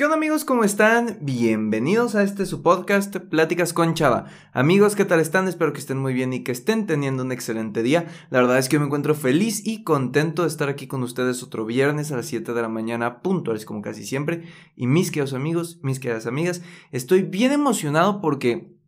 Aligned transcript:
¿Qué 0.00 0.06
onda 0.06 0.16
amigos? 0.16 0.46
¿Cómo 0.46 0.64
están? 0.64 1.18
Bienvenidos 1.20 2.14
a 2.14 2.22
este 2.22 2.46
su 2.46 2.62
podcast 2.62 3.14
Pláticas 3.18 3.74
con 3.74 3.92
Chava. 3.92 4.28
Amigos, 4.54 4.96
¿qué 4.96 5.04
tal 5.04 5.20
están? 5.20 5.46
Espero 5.46 5.74
que 5.74 5.78
estén 5.78 5.98
muy 5.98 6.14
bien 6.14 6.32
y 6.32 6.42
que 6.42 6.52
estén 6.52 6.86
teniendo 6.86 7.22
un 7.22 7.32
excelente 7.32 7.82
día. 7.82 8.06
La 8.30 8.40
verdad 8.40 8.56
es 8.56 8.70
que 8.70 8.78
me 8.78 8.86
encuentro 8.86 9.14
feliz 9.14 9.60
y 9.66 9.84
contento 9.84 10.40
de 10.40 10.48
estar 10.48 10.70
aquí 10.70 10.86
con 10.86 11.02
ustedes 11.02 11.42
otro 11.42 11.66
viernes 11.66 12.10
a 12.12 12.16
las 12.16 12.24
7 12.24 12.54
de 12.54 12.62
la 12.62 12.70
mañana, 12.70 13.20
puntuales 13.20 13.66
como 13.66 13.82
casi 13.82 14.06
siempre. 14.06 14.44
Y 14.74 14.86
mis 14.86 15.10
queridos 15.10 15.34
amigos, 15.34 15.80
mis 15.82 16.00
queridas 16.00 16.26
amigas, 16.26 16.62
estoy 16.92 17.20
bien 17.20 17.52
emocionado 17.52 18.22
porque 18.22 18.80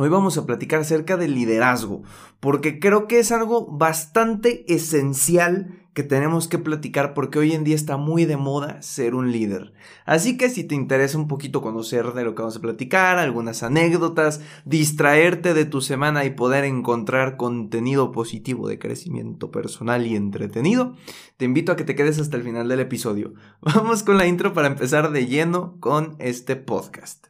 Hoy 0.00 0.08
vamos 0.10 0.38
a 0.38 0.46
platicar 0.46 0.78
acerca 0.78 1.16
del 1.16 1.34
liderazgo, 1.34 2.02
porque 2.38 2.78
creo 2.78 3.08
que 3.08 3.18
es 3.18 3.32
algo 3.32 3.66
bastante 3.66 4.64
esencial 4.72 5.87
que 5.98 6.04
tenemos 6.04 6.46
que 6.46 6.60
platicar 6.60 7.12
porque 7.12 7.40
hoy 7.40 7.54
en 7.54 7.64
día 7.64 7.74
está 7.74 7.96
muy 7.96 8.24
de 8.24 8.36
moda 8.36 8.80
ser 8.82 9.16
un 9.16 9.32
líder. 9.32 9.72
Así 10.06 10.36
que 10.36 10.48
si 10.48 10.62
te 10.62 10.76
interesa 10.76 11.18
un 11.18 11.26
poquito 11.26 11.60
conocer 11.60 12.12
de 12.12 12.22
lo 12.22 12.36
que 12.36 12.42
vamos 12.42 12.56
a 12.56 12.60
platicar, 12.60 13.18
algunas 13.18 13.64
anécdotas, 13.64 14.40
distraerte 14.64 15.54
de 15.54 15.64
tu 15.64 15.80
semana 15.80 16.24
y 16.24 16.30
poder 16.30 16.62
encontrar 16.62 17.36
contenido 17.36 18.12
positivo 18.12 18.68
de 18.68 18.78
crecimiento 18.78 19.50
personal 19.50 20.06
y 20.06 20.14
entretenido, 20.14 20.94
te 21.36 21.46
invito 21.46 21.72
a 21.72 21.76
que 21.76 21.82
te 21.82 21.96
quedes 21.96 22.20
hasta 22.20 22.36
el 22.36 22.44
final 22.44 22.68
del 22.68 22.78
episodio. 22.78 23.34
Vamos 23.60 24.04
con 24.04 24.18
la 24.18 24.28
intro 24.28 24.52
para 24.52 24.68
empezar 24.68 25.10
de 25.10 25.26
lleno 25.26 25.80
con 25.80 26.14
este 26.20 26.54
podcast. 26.54 27.26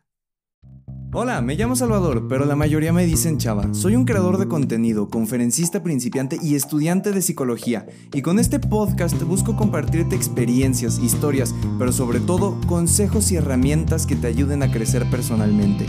Hola, 1.10 1.40
me 1.40 1.54
llamo 1.54 1.74
Salvador, 1.74 2.28
pero 2.28 2.44
la 2.44 2.54
mayoría 2.54 2.92
me 2.92 3.06
dicen 3.06 3.38
Chava. 3.38 3.72
Soy 3.72 3.96
un 3.96 4.04
creador 4.04 4.36
de 4.36 4.46
contenido, 4.46 5.08
conferencista 5.08 5.82
principiante 5.82 6.38
y 6.42 6.54
estudiante 6.54 7.12
de 7.12 7.22
psicología. 7.22 7.86
Y 8.12 8.20
con 8.20 8.38
este 8.38 8.58
podcast 8.58 9.18
busco 9.22 9.56
compartirte 9.56 10.14
experiencias, 10.14 10.98
historias, 10.98 11.54
pero 11.78 11.92
sobre 11.92 12.20
todo 12.20 12.60
consejos 12.66 13.32
y 13.32 13.36
herramientas 13.36 14.04
que 14.04 14.16
te 14.16 14.26
ayuden 14.26 14.62
a 14.62 14.70
crecer 14.70 15.08
personalmente. 15.10 15.86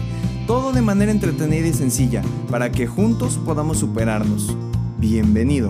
Todo 0.47 0.71
de 0.71 0.81
manera 0.81 1.11
entretenida 1.11 1.67
y 1.67 1.73
sencilla, 1.73 2.21
para 2.49 2.71
que 2.71 2.87
juntos 2.87 3.37
podamos 3.43 3.79
superarnos. 3.79 4.55
Bienvenido. 4.99 5.69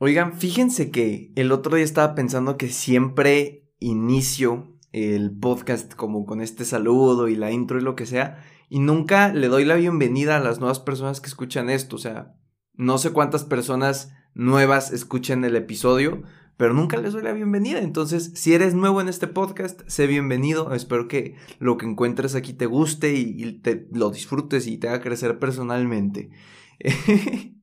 Oigan, 0.00 0.32
fíjense 0.40 0.90
que 0.90 1.30
el 1.36 1.52
otro 1.52 1.76
día 1.76 1.84
estaba 1.84 2.16
pensando 2.16 2.56
que 2.56 2.68
siempre 2.70 3.70
inicio 3.78 4.73
el 4.94 5.36
podcast 5.36 5.92
como 5.94 6.24
con 6.24 6.40
este 6.40 6.64
saludo 6.64 7.26
y 7.26 7.34
la 7.34 7.50
intro 7.50 7.80
y 7.80 7.82
lo 7.82 7.96
que 7.96 8.06
sea. 8.06 8.44
Y 8.68 8.78
nunca 8.78 9.32
le 9.32 9.48
doy 9.48 9.64
la 9.64 9.74
bienvenida 9.74 10.36
a 10.36 10.40
las 10.40 10.60
nuevas 10.60 10.78
personas 10.78 11.20
que 11.20 11.26
escuchan 11.26 11.68
esto. 11.68 11.96
O 11.96 11.98
sea, 11.98 12.36
no 12.74 12.98
sé 12.98 13.10
cuántas 13.10 13.42
personas 13.42 14.12
nuevas 14.34 14.92
escuchen 14.92 15.44
el 15.44 15.56
episodio, 15.56 16.22
pero 16.56 16.74
nunca 16.74 16.96
les 16.96 17.12
doy 17.12 17.24
la 17.24 17.32
bienvenida. 17.32 17.80
Entonces, 17.80 18.30
si 18.36 18.54
eres 18.54 18.74
nuevo 18.74 19.00
en 19.00 19.08
este 19.08 19.26
podcast, 19.26 19.82
sé 19.88 20.06
bienvenido. 20.06 20.72
Espero 20.72 21.08
que 21.08 21.34
lo 21.58 21.76
que 21.76 21.86
encuentres 21.86 22.36
aquí 22.36 22.52
te 22.52 22.66
guste 22.66 23.14
y, 23.14 23.60
te, 23.62 23.88
lo 23.90 24.10
disfrutes 24.10 24.68
y 24.68 24.78
te 24.78 24.88
haga 24.88 25.00
crecer 25.00 25.40
personalmente. 25.40 26.30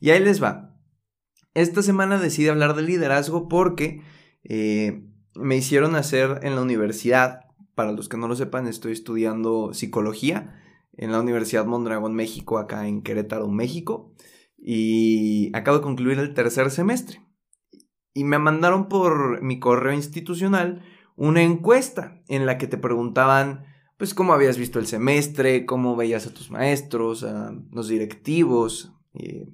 y 0.00 0.10
ahí 0.10 0.20
les 0.22 0.40
va. 0.40 0.78
Esta 1.52 1.82
semana 1.82 2.20
decidí 2.20 2.46
hablar 2.46 2.76
de 2.76 2.82
liderazgo 2.82 3.48
porque 3.48 4.02
eh, 4.44 5.02
me 5.36 5.56
hicieron 5.56 5.94
hacer 5.96 6.40
en 6.42 6.54
la 6.54 6.62
universidad, 6.62 7.40
para 7.74 7.92
los 7.92 8.08
que 8.08 8.16
no 8.16 8.28
lo 8.28 8.36
sepan, 8.36 8.66
estoy 8.66 8.92
estudiando 8.92 9.74
psicología 9.74 10.62
en 10.96 11.12
la 11.12 11.20
Universidad 11.20 11.66
Mondragón, 11.66 12.14
México, 12.14 12.58
acá 12.58 12.88
en 12.88 13.02
Querétaro, 13.02 13.48
México, 13.48 14.14
y 14.56 15.50
acabo 15.54 15.78
de 15.78 15.82
concluir 15.84 16.18
el 16.18 16.34
tercer 16.34 16.70
semestre. 16.70 17.20
Y 18.14 18.24
me 18.24 18.38
mandaron 18.38 18.88
por 18.88 19.42
mi 19.42 19.58
correo 19.58 19.92
institucional 19.92 20.82
una 21.16 21.42
encuesta 21.42 22.22
en 22.28 22.46
la 22.46 22.56
que 22.56 22.66
te 22.66 22.78
preguntaban, 22.78 23.66
pues, 23.98 24.14
cómo 24.14 24.32
habías 24.32 24.56
visto 24.56 24.78
el 24.78 24.86
semestre, 24.86 25.66
cómo 25.66 25.96
veías 25.96 26.26
a 26.26 26.32
tus 26.32 26.50
maestros, 26.50 27.24
a 27.24 27.54
los 27.70 27.88
directivos, 27.88 28.92
eh, 29.14 29.48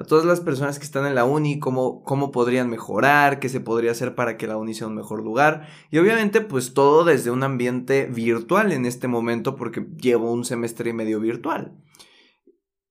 a 0.00 0.04
todas 0.04 0.24
las 0.24 0.40
personas 0.40 0.78
que 0.78 0.86
están 0.86 1.04
en 1.04 1.14
la 1.14 1.26
uni, 1.26 1.58
cómo, 1.58 2.02
cómo 2.04 2.30
podrían 2.30 2.70
mejorar, 2.70 3.38
qué 3.38 3.50
se 3.50 3.60
podría 3.60 3.90
hacer 3.90 4.14
para 4.14 4.38
que 4.38 4.46
la 4.46 4.56
uni 4.56 4.72
sea 4.72 4.86
un 4.86 4.94
mejor 4.94 5.22
lugar. 5.22 5.68
Y 5.90 5.98
obviamente, 5.98 6.40
pues 6.40 6.72
todo 6.72 7.04
desde 7.04 7.30
un 7.30 7.42
ambiente 7.42 8.06
virtual 8.06 8.72
en 8.72 8.86
este 8.86 9.08
momento, 9.08 9.56
porque 9.56 9.86
llevo 10.00 10.32
un 10.32 10.46
semestre 10.46 10.88
y 10.88 10.94
medio 10.94 11.20
virtual. 11.20 11.76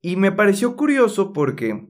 Y 0.04 0.18
me 0.18 0.32
pareció 0.32 0.76
curioso 0.76 1.34
porque 1.34 1.90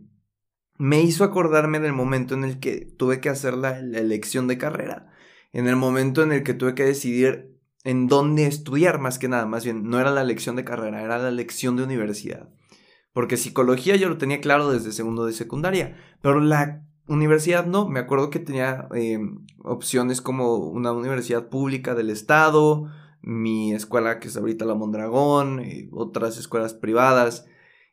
me 0.77 1.01
hizo 1.01 1.25
acordarme 1.25 1.81
del 1.81 1.91
momento 1.91 2.33
en 2.33 2.45
el 2.45 2.61
que 2.61 2.85
tuve 2.85 3.19
que 3.19 3.27
hacer 3.27 3.55
la, 3.55 3.81
la 3.81 3.99
elección 3.99 4.47
de 4.47 4.57
carrera. 4.57 5.11
En 5.51 5.67
el 5.67 5.75
momento 5.75 6.23
en 6.23 6.31
el 6.31 6.43
que 6.43 6.53
tuve 6.53 6.75
que 6.75 6.85
decidir 6.85 7.59
en 7.83 8.07
dónde 8.07 8.45
estudiar, 8.45 8.99
más 8.99 9.19
que 9.19 9.27
nada, 9.27 9.45
más 9.45 9.65
bien, 9.65 9.83
no 9.89 9.99
era 9.99 10.11
la 10.11 10.21
elección 10.21 10.55
de 10.55 10.63
carrera, 10.63 11.03
era 11.03 11.17
la 11.17 11.27
elección 11.27 11.75
de 11.75 11.83
universidad. 11.83 12.47
Porque 13.19 13.35
psicología 13.35 13.97
yo 13.97 14.07
lo 14.07 14.17
tenía 14.17 14.39
claro 14.39 14.71
desde 14.71 14.93
segundo 14.93 15.25
de 15.25 15.33
secundaria, 15.33 15.97
pero 16.21 16.39
la 16.39 16.87
universidad 17.05 17.65
no. 17.65 17.85
Me 17.85 17.99
acuerdo 17.99 18.29
que 18.29 18.39
tenía 18.39 18.87
em, 18.95 19.45
opciones 19.57 20.21
como 20.21 20.55
una 20.55 20.93
universidad 20.93 21.49
pública 21.49 21.95
del 21.95 22.11
estado, 22.11 22.89
mi 23.21 23.73
escuela 23.73 24.21
que 24.21 24.29
es 24.29 24.37
ahorita 24.37 24.63
la 24.63 24.75
Mondragón, 24.75 25.59
eh, 25.59 25.89
otras 25.91 26.37
escuelas 26.37 26.73
privadas. 26.73 27.45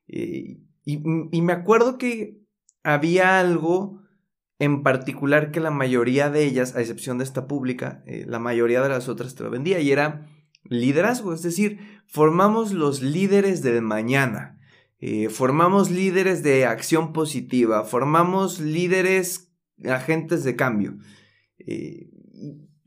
Eh, 0.06 0.60
y, 0.84 0.98
me 1.42 1.52
acuerdo 1.52 1.98
que 1.98 2.40
había 2.84 3.40
algo 3.40 4.02
en 4.60 4.84
particular 4.84 5.50
que 5.50 5.58
la 5.58 5.72
mayoría 5.72 6.30
de 6.30 6.44
ellas, 6.44 6.76
a 6.76 6.82
excepción 6.82 7.18
de 7.18 7.24
esta 7.24 7.48
pública, 7.48 8.04
eh, 8.06 8.24
la 8.28 8.38
mayoría 8.38 8.80
de 8.80 8.90
las 8.90 9.08
otras 9.08 9.34
te 9.34 9.42
lo 9.42 9.50
vendía 9.50 9.80
y 9.80 9.90
era 9.90 10.28
liderazgo, 10.62 11.32
es 11.32 11.42
decir, 11.42 11.80
formamos 12.06 12.70
los 12.72 13.02
líderes 13.02 13.60
del 13.64 13.82
mañana. 13.82 14.55
Eh, 14.98 15.28
formamos 15.28 15.90
líderes 15.90 16.42
de 16.42 16.64
acción 16.64 17.12
positiva, 17.12 17.84
formamos 17.84 18.60
líderes, 18.60 19.52
agentes 19.84 20.42
de 20.42 20.56
cambio. 20.56 20.96
Eh, 21.58 22.10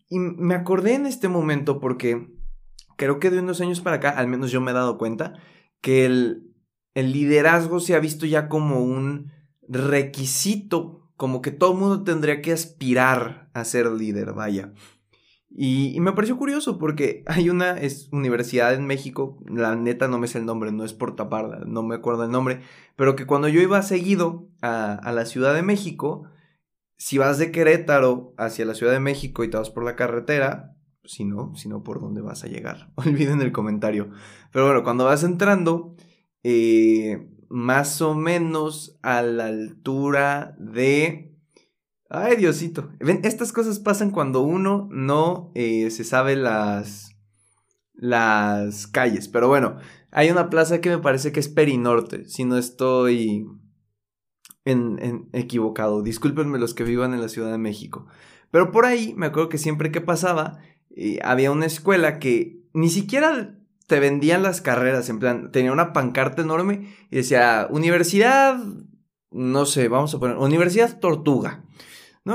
y, 0.09 0.19
me 0.19 0.55
acordé 0.55 0.95
en 0.95 1.05
este 1.05 1.27
momento 1.27 1.79
porque 1.79 2.27
creo 2.97 3.19
que 3.19 3.29
de 3.29 3.39
unos 3.39 3.61
años 3.61 3.79
para 3.79 3.97
acá, 3.97 4.09
al 4.09 4.27
menos 4.27 4.51
yo 4.51 4.59
me 4.59 4.71
he 4.71 4.73
dado 4.73 4.97
cuenta, 4.97 5.35
que 5.81 6.05
el, 6.05 6.55
el 6.95 7.11
liderazgo 7.13 7.79
se 7.79 7.93
ha 7.93 7.99
visto 7.99 8.25
ya 8.25 8.49
como 8.49 8.81
un 8.83 9.31
requisito, 9.67 11.11
como 11.15 11.41
que 11.41 11.51
todo 11.51 11.73
el 11.73 11.77
mundo 11.77 12.03
tendría 12.03 12.41
que 12.41 12.51
aspirar 12.51 13.51
a 13.53 13.63
ser 13.65 13.85
líder, 13.87 14.33
vaya. 14.33 14.73
Y, 15.51 15.99
me 15.99 16.13
pareció 16.13 16.37
curioso 16.37 16.77
porque 16.77 17.23
hay 17.25 17.49
una 17.49 17.71
es, 17.77 18.09
universidad 18.11 18.73
en 18.73 18.85
México, 18.85 19.37
la 19.47 19.75
neta 19.75 20.07
no 20.07 20.19
me 20.19 20.27
sé 20.27 20.37
el 20.37 20.45
nombre, 20.45 20.71
no 20.71 20.85
es 20.85 20.93
por 20.93 21.15
taparla, 21.15 21.61
no 21.65 21.83
me 21.83 21.95
acuerdo 21.95 22.23
el 22.23 22.31
nombre, 22.31 22.61
pero 22.95 23.15
que 23.15 23.25
cuando 23.25 23.47
yo 23.47 23.59
iba 23.61 23.81
seguido 23.81 24.47
a, 24.61 24.93
a 24.93 25.11
la 25.11 25.25
Ciudad 25.25 25.55
de 25.55 25.63
México, 25.63 26.29
si 26.97 27.17
vas 27.17 27.39
de 27.39 27.51
Querétaro 27.51 28.33
hacia 28.37 28.65
la 28.65 28.75
Ciudad 28.75 28.93
de 28.93 28.99
México 28.99 29.43
y 29.43 29.49
te 29.49 29.57
vas 29.57 29.69
por 29.69 29.83
la 29.83 29.95
carretera, 29.95 30.75
si 31.09 31.25
no, 31.25 31.55
si 31.55 31.69
no, 31.69 31.83
¿por 31.83 31.99
dónde 31.99 32.21
vas 32.21 32.43
a 32.43 32.47
llegar? 32.47 32.91
Olviden 32.95 33.41
el 33.41 33.51
comentario. 33.51 34.11
Pero 34.51 34.65
bueno, 34.65 34.83
cuando 34.83 35.05
vas 35.05 35.23
entrando, 35.23 35.95
eh, 36.43 37.27
más 37.49 38.01
o 38.01 38.13
menos 38.13 38.99
a 39.01 39.23
la 39.23 39.47
altura 39.47 40.55
de 40.59 41.33
Ay, 42.09 42.37
Diosito. 42.37 42.89
Ven, 42.99 43.21
estas 43.23 43.53
cosas 43.53 43.79
pasan 43.79 44.09
cuando 44.09 44.41
uno 44.41 44.89
no 44.91 45.51
eh, 45.53 45.91
se 45.91 46.03
sabe 46.03 46.35
las, 46.35 47.15
las 47.93 48.87
calles. 48.87 49.27
Pero 49.27 49.47
bueno, 49.47 49.77
hay 50.09 50.31
una 50.31 50.49
plaza 50.49 50.81
que 50.81 50.89
me 50.89 50.97
parece 50.97 51.31
que 51.31 51.39
es 51.39 51.49
Perinorte, 51.49 52.27
si 52.27 52.45
no 52.45 52.57
estoy 52.57 53.45
en, 54.65 55.29
equivocado. 55.33 56.01
Discúlpenme 56.01 56.57
los 56.57 56.73
que 56.73 56.83
vivan 56.83 57.13
en 57.13 57.21
la 57.21 57.29
Ciudad 57.29 57.51
de 57.51 57.59
México. 57.59 58.07
Pero 58.49 58.71
por 58.71 58.85
ahí 58.85 59.13
me 59.15 59.27
acuerdo 59.27 59.49
que 59.49 59.59
siempre 59.59 59.91
que 59.91 60.01
pasaba, 60.01 60.57
eh, 60.95 61.19
había 61.23 61.51
una 61.51 61.67
escuela 61.67 62.17
que 62.17 62.63
ni 62.73 62.89
siquiera 62.89 63.55
te 63.85 63.99
vendían 63.99 64.41
las 64.41 64.61
carreras, 64.61 65.09
en 65.09 65.19
plan, 65.19 65.51
tenía 65.51 65.71
una 65.71 65.93
pancarta 65.93 66.41
enorme 66.41 66.91
y 67.11 67.17
decía, 67.17 67.67
Universidad, 67.69 68.59
no 69.31 69.65
sé, 69.65 69.87
vamos 69.87 70.13
a 70.13 70.19
poner, 70.19 70.37
Universidad 70.37 70.99
Tortuga. 70.99 71.63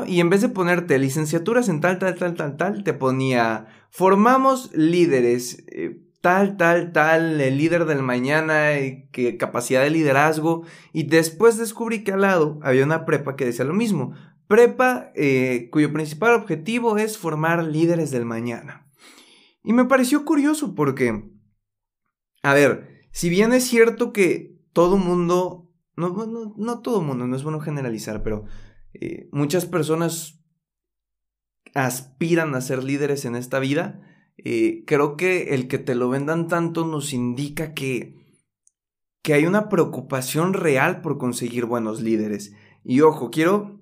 Y 0.06 0.20
en 0.20 0.30
vez 0.30 0.40
de 0.40 0.48
ponerte 0.48 0.98
licenciaturas 0.98 1.68
en 1.68 1.80
tal, 1.80 1.98
tal, 1.98 2.16
tal, 2.16 2.34
tal, 2.34 2.56
tal, 2.56 2.84
te 2.84 2.94
ponía, 2.94 3.66
formamos 3.90 4.72
líderes, 4.74 5.64
eh, 5.68 6.00
tal, 6.20 6.56
tal, 6.56 6.92
tal, 6.92 7.40
el 7.40 7.58
líder 7.58 7.84
del 7.84 8.02
mañana, 8.02 8.72
eh, 8.72 9.08
que, 9.12 9.36
capacidad 9.36 9.82
de 9.82 9.90
liderazgo, 9.90 10.64
y 10.92 11.04
después 11.04 11.58
descubrí 11.58 12.02
que 12.02 12.12
al 12.12 12.22
lado 12.22 12.58
había 12.62 12.84
una 12.84 13.04
prepa 13.04 13.36
que 13.36 13.44
decía 13.44 13.64
lo 13.64 13.74
mismo, 13.74 14.14
prepa 14.48 15.12
eh, 15.14 15.68
cuyo 15.70 15.92
principal 15.92 16.34
objetivo 16.34 16.98
es 16.98 17.18
formar 17.18 17.62
líderes 17.62 18.10
del 18.10 18.24
mañana. 18.24 18.90
Y 19.62 19.74
me 19.74 19.84
pareció 19.84 20.24
curioso 20.24 20.74
porque, 20.74 21.30
a 22.42 22.54
ver, 22.54 23.06
si 23.12 23.28
bien 23.28 23.52
es 23.52 23.64
cierto 23.64 24.12
que 24.12 24.58
todo 24.72 24.96
mundo, 24.96 25.70
no, 25.96 26.08
no, 26.08 26.54
no 26.56 26.80
todo 26.80 27.00
mundo, 27.00 27.26
no 27.26 27.36
es 27.36 27.44
bueno 27.44 27.60
generalizar, 27.60 28.22
pero 28.22 28.44
eh, 28.94 29.28
muchas 29.32 29.66
personas 29.66 30.40
aspiran 31.74 32.54
a 32.54 32.60
ser 32.60 32.84
líderes 32.84 33.24
en 33.24 33.34
esta 33.34 33.58
vida, 33.58 34.00
eh, 34.36 34.84
creo 34.86 35.16
que 35.16 35.54
el 35.54 35.68
que 35.68 35.78
te 35.78 35.94
lo 35.94 36.08
vendan 36.08 36.48
tanto 36.48 36.86
nos 36.86 37.12
indica 37.12 37.74
que, 37.74 38.16
que 39.22 39.34
hay 39.34 39.46
una 39.46 39.68
preocupación 39.68 40.54
real 40.54 41.00
por 41.00 41.18
conseguir 41.18 41.66
buenos 41.66 42.00
líderes. 42.00 42.54
Y 42.84 43.00
ojo, 43.00 43.30
quiero 43.30 43.80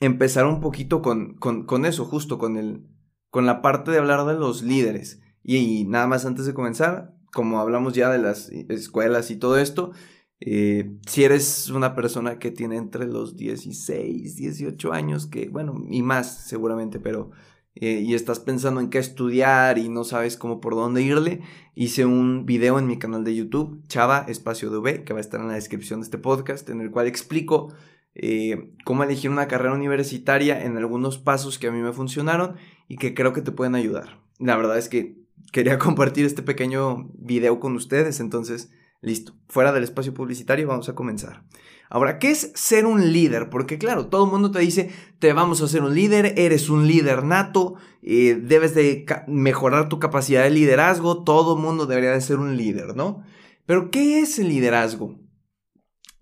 empezar 0.00 0.46
un 0.46 0.60
poquito 0.60 1.02
con, 1.02 1.34
con, 1.34 1.86
eso, 1.86 2.04
justo 2.04 2.38
con, 2.38 2.56
el, 2.56 2.86
con 3.30 3.46
la 3.46 3.62
parte 3.62 3.90
de 3.90 3.98
hablar 3.98 4.26
de 4.26 4.34
los 4.34 4.62
líderes. 4.62 5.20
Y, 5.42 5.84
nada 5.84 6.06
más 6.06 6.26
antes 6.26 6.46
de 6.46 6.54
comenzar, 6.54 7.14
como 7.32 7.60
hablamos 7.60 7.94
ya 7.94 8.10
de 8.10 8.18
las 8.18 8.50
escuelas 8.50 9.30
y 9.30 9.36
todo 9.36 9.58
esto, 9.58 9.92
eh, 10.40 10.90
si 11.06 11.24
eres 11.24 11.68
una 11.68 11.94
persona 11.94 12.38
que 12.38 12.50
tiene 12.50 12.76
entre 12.76 13.06
los 13.06 13.36
16, 13.36 14.36
18 14.36 14.92
años, 14.92 15.26
que 15.26 15.48
bueno, 15.48 15.82
y 15.88 16.02
más 16.02 16.46
seguramente, 16.46 16.98
pero 16.98 17.30
eh, 17.74 18.02
y 18.04 18.14
estás 18.14 18.40
pensando 18.40 18.80
en 18.80 18.90
qué 18.90 18.98
estudiar 18.98 19.78
y 19.78 19.88
no 19.88 20.04
sabes 20.04 20.36
cómo 20.36 20.60
por 20.60 20.74
dónde 20.74 21.02
irle, 21.02 21.40
hice 21.74 22.04
un 22.04 22.44
video 22.44 22.78
en 22.78 22.86
mi 22.86 22.98
canal 22.98 23.22
de 23.22 23.34
YouTube, 23.34 23.86
Chava 23.86 24.24
Espacio 24.28 24.70
V, 24.70 25.04
que 25.04 25.12
va 25.12 25.18
a 25.18 25.20
estar 25.20 25.40
en 25.40 25.48
la 25.48 25.54
descripción 25.54 26.00
de 26.00 26.04
este 26.04 26.18
podcast, 26.18 26.68
en 26.68 26.80
el 26.80 26.90
cual 26.90 27.06
explico 27.06 27.72
eh, 28.14 28.72
cómo 28.84 29.04
elegir 29.04 29.30
una 29.30 29.46
carrera 29.46 29.74
universitaria 29.74 30.64
en 30.64 30.76
algunos 30.76 31.18
pasos 31.18 31.58
que 31.58 31.68
a 31.68 31.72
mí 31.72 31.80
me 31.80 31.92
funcionaron 31.92 32.56
y 32.88 32.96
que 32.96 33.14
creo 33.14 33.32
que 33.32 33.42
te 33.42 33.52
pueden 33.52 33.76
ayudar. 33.76 34.20
La 34.38 34.56
verdad 34.56 34.76
es 34.76 34.88
que 34.88 35.16
quería 35.52 35.78
compartir 35.78 36.26
este 36.26 36.42
pequeño 36.42 37.08
video 37.14 37.60
con 37.60 37.76
ustedes, 37.76 38.20
entonces, 38.20 38.72
listo, 39.02 39.34
fuera 39.48 39.72
del 39.72 39.84
espacio 39.84 40.14
publicitario 40.14 40.68
vamos 40.68 40.88
a 40.88 40.94
comenzar. 40.94 41.44
Ahora, 41.88 42.20
¿qué 42.20 42.30
es 42.30 42.52
ser 42.54 42.86
un 42.86 43.12
líder? 43.12 43.50
Porque 43.50 43.76
claro, 43.76 44.06
todo 44.06 44.24
el 44.24 44.30
mundo 44.30 44.52
te 44.52 44.60
dice, 44.60 44.90
te 45.18 45.32
vamos 45.32 45.60
a 45.60 45.68
ser 45.68 45.82
un 45.82 45.94
líder, 45.94 46.34
eres 46.38 46.70
un 46.70 46.86
líder 46.86 47.24
nato, 47.24 47.74
eh, 48.02 48.40
debes 48.40 48.74
de 48.74 49.04
mejorar 49.26 49.88
tu 49.88 49.98
capacidad 49.98 50.44
de 50.44 50.50
liderazgo, 50.50 51.24
todo 51.24 51.56
el 51.56 51.62
mundo 51.62 51.86
debería 51.86 52.12
de 52.12 52.20
ser 52.20 52.38
un 52.38 52.56
líder, 52.56 52.94
¿no? 52.94 53.24
Pero 53.66 53.90
¿qué 53.90 54.20
es 54.20 54.38
el 54.38 54.48
liderazgo? 54.48 55.18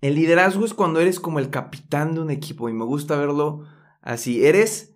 El 0.01 0.15
liderazgo 0.15 0.65
es 0.65 0.73
cuando 0.73 1.01
eres 1.01 1.19
como 1.19 1.37
el 1.37 1.51
capitán 1.51 2.15
de 2.15 2.21
un 2.21 2.31
equipo 2.31 2.67
y 2.69 2.73
me 2.73 2.85
gusta 2.85 3.15
verlo 3.17 3.65
así, 4.01 4.45
eres 4.45 4.95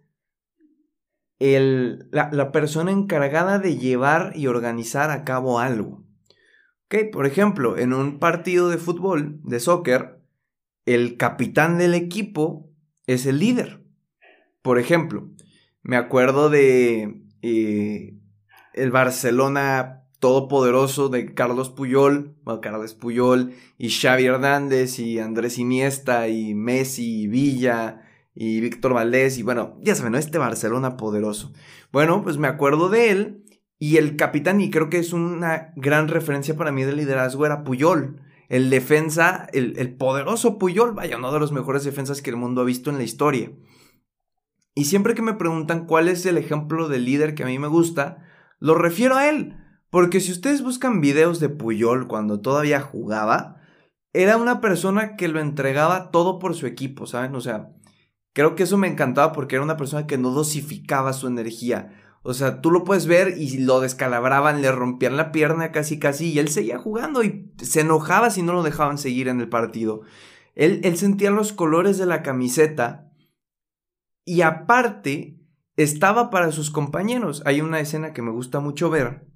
el, 1.38 2.08
la 2.12 2.52
persona 2.52 2.92
encargada 2.92 3.60
de 3.60 3.78
llevar 3.78 4.32
y 4.36 4.48
organizar 4.48 5.12
a 5.12 5.24
cabo 5.24 5.60
algo. 5.60 6.03
Por 7.12 7.26
ejemplo, 7.26 7.78
en 7.78 7.92
un 7.92 8.20
partido 8.20 8.70
de 8.70 8.78
fútbol, 8.78 9.40
de 9.44 9.60
soccer, 9.60 10.20
el 10.86 11.18
capitán 11.18 11.80
del 11.80 11.96
equipo 11.96 12.70
es 13.08 13.26
el 13.26 13.40
líder. 13.40 13.82
Por 14.62 14.78
ejemplo, 14.78 15.28
me 15.82 15.98
acuerdo 15.98 16.52
de 16.52 17.24
eh, 17.42 18.14
el 18.74 18.92
Barcelona 18.92 20.04
todopoderoso 20.20 21.10
de 21.10 21.34
Carlos 21.34 21.70
Puyol, 21.70 22.36
bueno, 22.44 22.62
Carlos 22.62 22.94
Puyol 22.94 23.54
y 23.78 23.90
Xavi 23.90 24.26
Hernández 24.26 25.00
y 25.00 25.20
Andrés 25.20 25.58
Iniesta 25.58 26.28
y 26.28 26.54
Messi 26.54 27.24
y 27.24 27.28
Villa 27.28 28.04
y 28.36 28.62
Víctor 28.62 28.94
Valdés 28.94 29.38
y 29.38 29.44
bueno, 29.44 29.78
ya 29.82 29.96
saben. 29.96 30.16
Este 30.16 30.38
Barcelona 30.38 30.96
poderoso. 30.96 31.54
Bueno, 31.92 32.24
pues 32.24 32.38
me 32.38 32.48
acuerdo 32.48 32.90
de 32.90 33.10
él 33.10 33.43
y 33.84 33.98
el 33.98 34.16
capitán 34.16 34.62
y 34.62 34.70
creo 34.70 34.90
que 34.90 35.00
es 35.00 35.14
una 35.14 35.74
gran 35.76 36.08
referencia 36.08 36.56
para 36.56 36.72
mí 36.72 36.84
de 36.84 36.94
liderazgo 36.94 37.46
era 37.46 37.64
Puyol 37.64 38.20
el 38.54 38.70
defensa, 38.70 39.48
el, 39.52 39.96
poderoso 39.96 40.60
Puyol, 40.60 40.94
vaya, 40.94 41.18
uno 41.18 41.32
de 41.34 41.40
los 41.40 41.52
mejores 41.52 41.84
defensas 41.84 42.22
que 42.22 42.30
el 42.30 42.36
mundo 42.36 42.62
ha 42.62 42.66
visto 42.66 42.92
en 42.92 42.98
la 42.98 43.04
historia. 43.04 43.52
Y 44.76 44.86
siempre 44.86 45.16
que 45.16 45.24
me 45.24 45.34
preguntan 45.34 45.88
cuál 45.88 46.08
es 46.08 46.24
el 46.28 46.38
ejemplo 46.38 46.88
de 46.88 47.00
líder 47.00 47.34
que 47.34 47.42
a 47.42 47.48
mí 47.48 47.58
me 47.58 47.68
gusta, 47.68 48.24
lo 48.60 48.76
refiero 48.76 49.16
a 49.16 49.28
él. 49.28 49.58
Porque 49.90 50.20
si 50.20 50.32
ustedes 50.32 50.62
buscan 50.62 51.02
videos 51.02 51.40
de 51.40 51.50
Puyol 51.50 52.08
cuando 52.08 52.42
todavía 52.42 52.80
jugaba, 52.80 53.62
era 54.14 54.38
una 54.38 54.62
persona 54.62 55.16
que 55.16 55.30
lo 55.30 55.40
entregaba 55.40 56.12
todo 56.12 56.38
por 56.38 56.54
su 56.54 56.68
equipo, 56.68 57.08
¿saben? 57.08 57.34
O 57.34 57.42
sea, 57.42 57.72
creo 58.34 58.54
que 58.54 58.64
eso 58.64 58.78
me 58.78 58.88
encantaba 58.88 59.32
porque 59.32 59.56
era 59.56 59.64
una 59.64 59.78
persona 59.78 60.06
que 60.06 60.20
no 60.20 60.30
dosificaba 60.30 61.14
su 61.14 61.26
energía. 61.26 62.03
O 62.24 62.34
sea, 62.34 62.62
tú 62.62 62.72
lo 62.72 62.84
puedes 62.86 63.06
ver 63.06 63.36
y 63.38 63.58
lo 63.60 63.82
descalabraban, 63.82 64.62
le 64.62 64.72
rompían 64.72 65.18
la 65.18 65.32
pierna 65.32 65.72
casi 65.72 66.00
casi 66.00 66.32
y 66.32 66.40
él 66.40 66.48
seguía 66.48 66.80
jugando 66.80 67.24
y 67.24 67.52
se 67.62 67.82
enojaba 67.82 68.30
si 68.30 68.42
no 68.42 68.54
lo 68.54 68.64
dejaban 68.64 68.98
seguir 68.98 69.28
en 69.28 69.42
el 69.42 69.50
partido. 69.50 70.02
Él, 70.56 70.80
él 70.84 70.98
sentía 70.98 71.32
los 71.32 71.52
colores 71.52 71.98
de 71.98 72.06
la 72.06 72.24
camiseta 72.24 73.12
y 74.26 74.42
aparte 74.42 75.38
estaba 75.76 76.30
para 76.30 76.52
sus 76.52 76.72
compañeros. 76.72 77.44
Hay 77.46 77.62
una 77.62 77.80
escena 77.80 78.14
que 78.14 78.22
me 78.22 78.32
gusta 78.32 78.60
mucho 78.62 78.90
ver 78.90 79.28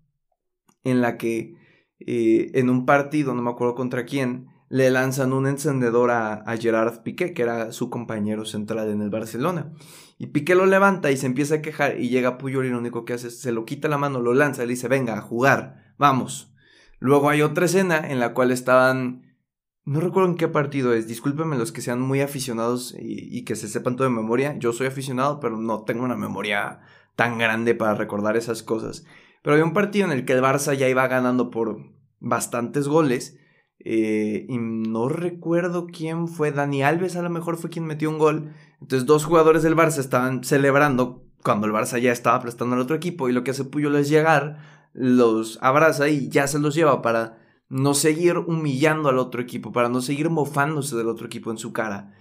en 0.84 1.02
la 1.02 1.18
que 1.18 1.56
eh, 2.00 2.52
en 2.54 2.70
un 2.70 2.86
partido, 2.86 3.34
no 3.34 3.42
me 3.42 3.50
acuerdo 3.50 3.76
contra 3.76 4.06
quién, 4.06 4.48
le 4.70 4.90
lanzan 4.90 5.34
un 5.34 5.48
encendedor 5.48 6.12
a, 6.12 6.44
Gerard 6.60 7.02
Piqué, 7.04 7.34
que 7.34 7.42
era 7.42 7.72
su 7.72 7.90
compañero 7.90 8.46
central 8.46 8.90
en 8.90 9.02
el 9.02 9.10
Barcelona. 9.10 9.72
Y 10.18 10.28
Piqué 10.28 10.56
lo 10.56 10.66
levanta 10.66 11.12
y 11.12 11.18
se 11.18 11.26
empieza 11.26 11.56
a 11.56 11.62
quejar 11.62 12.00
y 12.00 12.10
llega 12.10 12.38
Puyol 12.38 12.66
y 12.66 12.70
lo 12.70 12.80
único 12.80 13.06
que 13.06 13.14
hace 13.14 13.28
es 13.28 13.40
se 13.40 13.52
lo 13.52 13.66
quita 13.66 13.88
la 13.88 13.98
mano, 13.98 14.20
lo 14.20 14.34
lanza 14.34 14.64
y 14.64 14.68
le 14.68 14.74
dice, 14.74 14.88
venga, 14.88 15.18
a 15.18 15.22
jugar, 15.22 15.94
vamos. 15.98 16.54
Luego 17.00 17.30
hay 17.30 17.42
otra 17.42 17.66
escena 17.66 18.00
en 18.10 18.20
la 18.20 18.34
cual 18.34 18.52
estaban, 18.52 19.38
no 19.86 20.00
recuerdo 20.00 20.30
en 20.30 20.38
qué 20.38 20.48
partido 20.48 20.94
es, 20.94 21.08
discúlpenme 21.08 21.58
los 21.58 21.72
que 21.72 21.82
sean 21.82 22.02
muy 22.02 22.22
aficionados 22.22 22.96
y, 23.00 23.38
y 23.38 23.46
que 23.46 23.56
se 23.56 23.68
sepan 23.68 23.96
todo 23.96 24.08
de 24.08 24.16
memoria, 24.16 24.58
yo 24.58 24.74
soy 24.74 24.88
aficionado, 24.88 25.40
pero 25.40 25.58
no 25.58 25.84
tengo 25.84 26.04
una 26.04 26.18
memoria 26.18 26.80
tan 27.16 27.38
grande 27.38 27.76
para 27.76 27.94
recordar 27.94 28.36
esas 28.36 28.64
cosas. 28.64 29.06
Pero 29.44 29.54
había 29.54 29.66
un 29.66 29.74
partido 29.74 30.08
en 30.08 30.12
el 30.12 30.26
que 30.26 30.34
el 30.34 30.42
Barça 30.42 30.74
ya 30.74 30.90
iba 30.90 31.08
ganando 31.08 31.52
por 31.52 31.78
bastantes 32.20 32.88
goles 32.88 33.38
eh, 33.80 34.46
y 34.50 34.58
no 34.58 35.08
recuerdo 35.08 35.88
quién 35.88 36.28
fue, 36.28 36.52
Dani 36.52 36.84
Alves 36.84 37.16
a 37.16 37.22
lo 37.22 37.30
mejor 37.30 37.58
fue 37.58 37.70
quien 37.70 37.86
metió 37.86 38.10
un 38.10 38.18
gol. 38.18 38.54
Entonces 38.82 39.06
dos 39.06 39.26
jugadores 39.26 39.64
del 39.64 39.76
Barça 39.76 40.00
estaban 40.00 40.44
celebrando 40.44 41.24
cuando 41.44 41.68
el 41.68 41.74
Barça 41.74 42.00
ya 42.00 42.12
estaba 42.12 42.40
prestando 42.42 42.76
al 42.76 42.82
otro 42.82 42.96
equipo 42.96 43.30
y 43.30 43.34
lo 43.34 43.44
que 43.44 43.52
hace 43.52 43.64
Puyol 43.64 43.96
es 43.96 44.10
llegar, 44.10 44.90
los 44.94 45.60
abraza 45.62 46.10
y 46.10 46.30
ya 46.30 46.48
se 46.48 46.60
los 46.60 46.76
lleva 46.76 47.02
para 47.02 47.40
no 47.70 47.94
seguir 47.94 48.38
humillando 48.38 49.10
al 49.10 49.20
otro 49.20 49.42
equipo, 49.42 49.72
para 49.72 49.90
no 49.90 50.02
seguir 50.02 50.30
mofándose 50.30 50.96
del 50.96 51.10
otro 51.10 51.28
equipo 51.28 51.52
en 51.52 51.58
su 51.58 51.74
cara. 51.74 52.14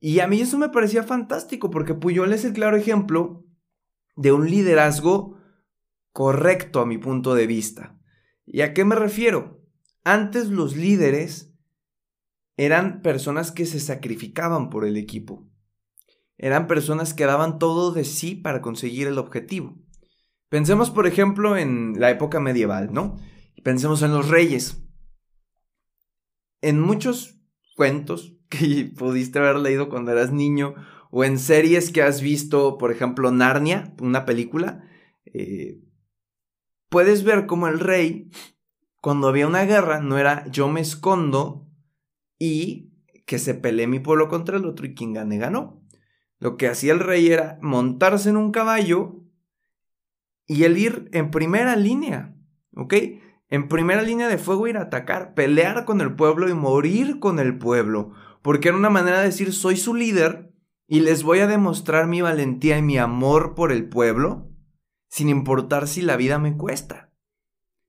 Y 0.00 0.20
a 0.20 0.26
mí 0.26 0.40
eso 0.40 0.58
me 0.58 0.68
parecía 0.68 1.02
fantástico 1.02 1.70
porque 1.70 1.94
Puyol 1.94 2.32
es 2.32 2.44
el 2.44 2.52
claro 2.52 2.76
ejemplo 2.76 3.44
de 4.16 4.32
un 4.32 4.50
liderazgo 4.50 5.38
correcto 6.12 6.80
a 6.80 6.86
mi 6.86 6.98
punto 6.98 7.34
de 7.34 7.46
vista. 7.46 7.98
¿Y 8.44 8.62
a 8.62 8.72
qué 8.72 8.84
me 8.84 8.94
refiero? 8.94 9.65
Antes 10.06 10.50
los 10.50 10.76
líderes 10.76 11.52
eran 12.56 13.02
personas 13.02 13.50
que 13.50 13.66
se 13.66 13.80
sacrificaban 13.80 14.70
por 14.70 14.84
el 14.84 14.96
equipo. 14.96 15.50
Eran 16.38 16.68
personas 16.68 17.12
que 17.12 17.24
daban 17.26 17.58
todo 17.58 17.90
de 17.90 18.04
sí 18.04 18.36
para 18.36 18.62
conseguir 18.62 19.08
el 19.08 19.18
objetivo. 19.18 19.76
Pensemos, 20.48 20.90
por 20.90 21.08
ejemplo, 21.08 21.56
en 21.56 21.94
la 21.98 22.08
época 22.12 22.38
medieval, 22.38 22.92
¿no? 22.92 23.16
Pensemos 23.64 24.00
en 24.02 24.12
los 24.12 24.28
reyes. 24.28 24.80
En 26.60 26.80
muchos 26.80 27.40
cuentos 27.74 28.36
que 28.48 28.92
pudiste 28.96 29.40
haber 29.40 29.56
leído 29.56 29.88
cuando 29.88 30.12
eras 30.12 30.30
niño, 30.30 30.76
o 31.10 31.24
en 31.24 31.36
series 31.36 31.90
que 31.90 32.02
has 32.02 32.20
visto, 32.20 32.78
por 32.78 32.92
ejemplo, 32.92 33.32
Narnia, 33.32 33.92
una 33.98 34.24
película, 34.24 34.88
eh, 35.24 35.80
puedes 36.90 37.24
ver 37.24 37.46
como 37.46 37.66
el 37.66 37.80
rey 37.80 38.30
cuando 39.06 39.28
había 39.28 39.46
una 39.46 39.64
guerra 39.64 40.00
no 40.00 40.18
era 40.18 40.44
yo 40.50 40.66
me 40.66 40.80
escondo 40.80 41.70
y 42.40 42.92
que 43.24 43.38
se 43.38 43.54
pelee 43.54 43.86
mi 43.86 44.00
pueblo 44.00 44.26
contra 44.26 44.56
el 44.56 44.64
otro 44.64 44.84
y 44.84 44.96
quien 44.96 45.12
gane 45.12 45.38
ganó. 45.38 45.80
Lo 46.40 46.56
que 46.56 46.66
hacía 46.66 46.92
el 46.92 46.98
rey 46.98 47.28
era 47.28 47.56
montarse 47.62 48.30
en 48.30 48.36
un 48.36 48.50
caballo 48.50 49.22
y 50.44 50.64
el 50.64 50.76
ir 50.76 51.08
en 51.12 51.30
primera 51.30 51.76
línea, 51.76 52.34
¿ok? 52.74 52.94
En 53.48 53.68
primera 53.68 54.02
línea 54.02 54.26
de 54.26 54.38
fuego 54.38 54.66
ir 54.66 54.76
a 54.76 54.82
atacar, 54.82 55.34
pelear 55.34 55.84
con 55.84 56.00
el 56.00 56.16
pueblo 56.16 56.48
y 56.48 56.54
morir 56.54 57.20
con 57.20 57.38
el 57.38 57.58
pueblo, 57.58 58.10
porque 58.42 58.70
era 58.70 58.76
una 58.76 58.90
manera 58.90 59.20
de 59.20 59.26
decir 59.26 59.52
soy 59.52 59.76
su 59.76 59.94
líder 59.94 60.52
y 60.88 60.98
les 60.98 61.22
voy 61.22 61.38
a 61.38 61.46
demostrar 61.46 62.08
mi 62.08 62.22
valentía 62.22 62.76
y 62.76 62.82
mi 62.82 62.98
amor 62.98 63.54
por 63.54 63.70
el 63.70 63.88
pueblo, 63.88 64.50
sin 65.08 65.28
importar 65.28 65.86
si 65.86 66.02
la 66.02 66.16
vida 66.16 66.40
me 66.40 66.56
cuesta. 66.56 67.05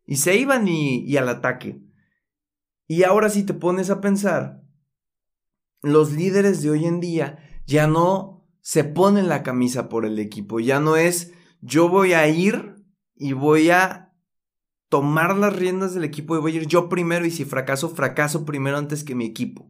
Y 0.08 0.16
se 0.16 0.38
iban 0.38 0.68
y, 0.70 1.16
al 1.18 1.28
ataque. 1.28 1.82
Y 2.88 3.04
ahora 3.04 3.30
si 3.30 3.44
te 3.44 3.54
pones 3.54 3.90
a 3.90 4.00
pensar, 4.00 4.64
los 5.82 6.14
líderes 6.14 6.64
de 6.64 6.70
hoy 6.72 6.86
en 6.86 7.02
día 7.02 7.38
ya 7.68 7.88
no 7.88 8.50
se 8.62 8.86
ponen 8.86 9.28
la 9.28 9.44
camisa 9.44 9.90
por 9.90 10.06
el 10.06 10.18
equipo, 10.18 10.62
ya 10.62 10.80
no 10.80 10.96
es 10.96 11.34
yo 11.62 11.90
voy 11.90 12.14
a 12.14 12.28
ir 12.30 12.76
y 13.16 13.34
voy 13.34 13.70
a 13.70 14.14
tomar 14.88 15.36
las 15.36 15.54
riendas 15.54 15.94
del 15.94 16.06
equipo 16.06 16.38
y 16.38 16.40
voy 16.40 16.54
a 16.54 16.62
ir 16.62 16.68
yo 16.68 16.88
primero 16.88 17.26
y 17.26 17.32
si 17.32 17.44
fracaso, 17.44 17.90
fracaso 17.90 18.46
primero 18.46 18.78
antes 18.78 19.04
que 19.04 19.16
mi 19.16 19.26
equipo. 19.26 19.70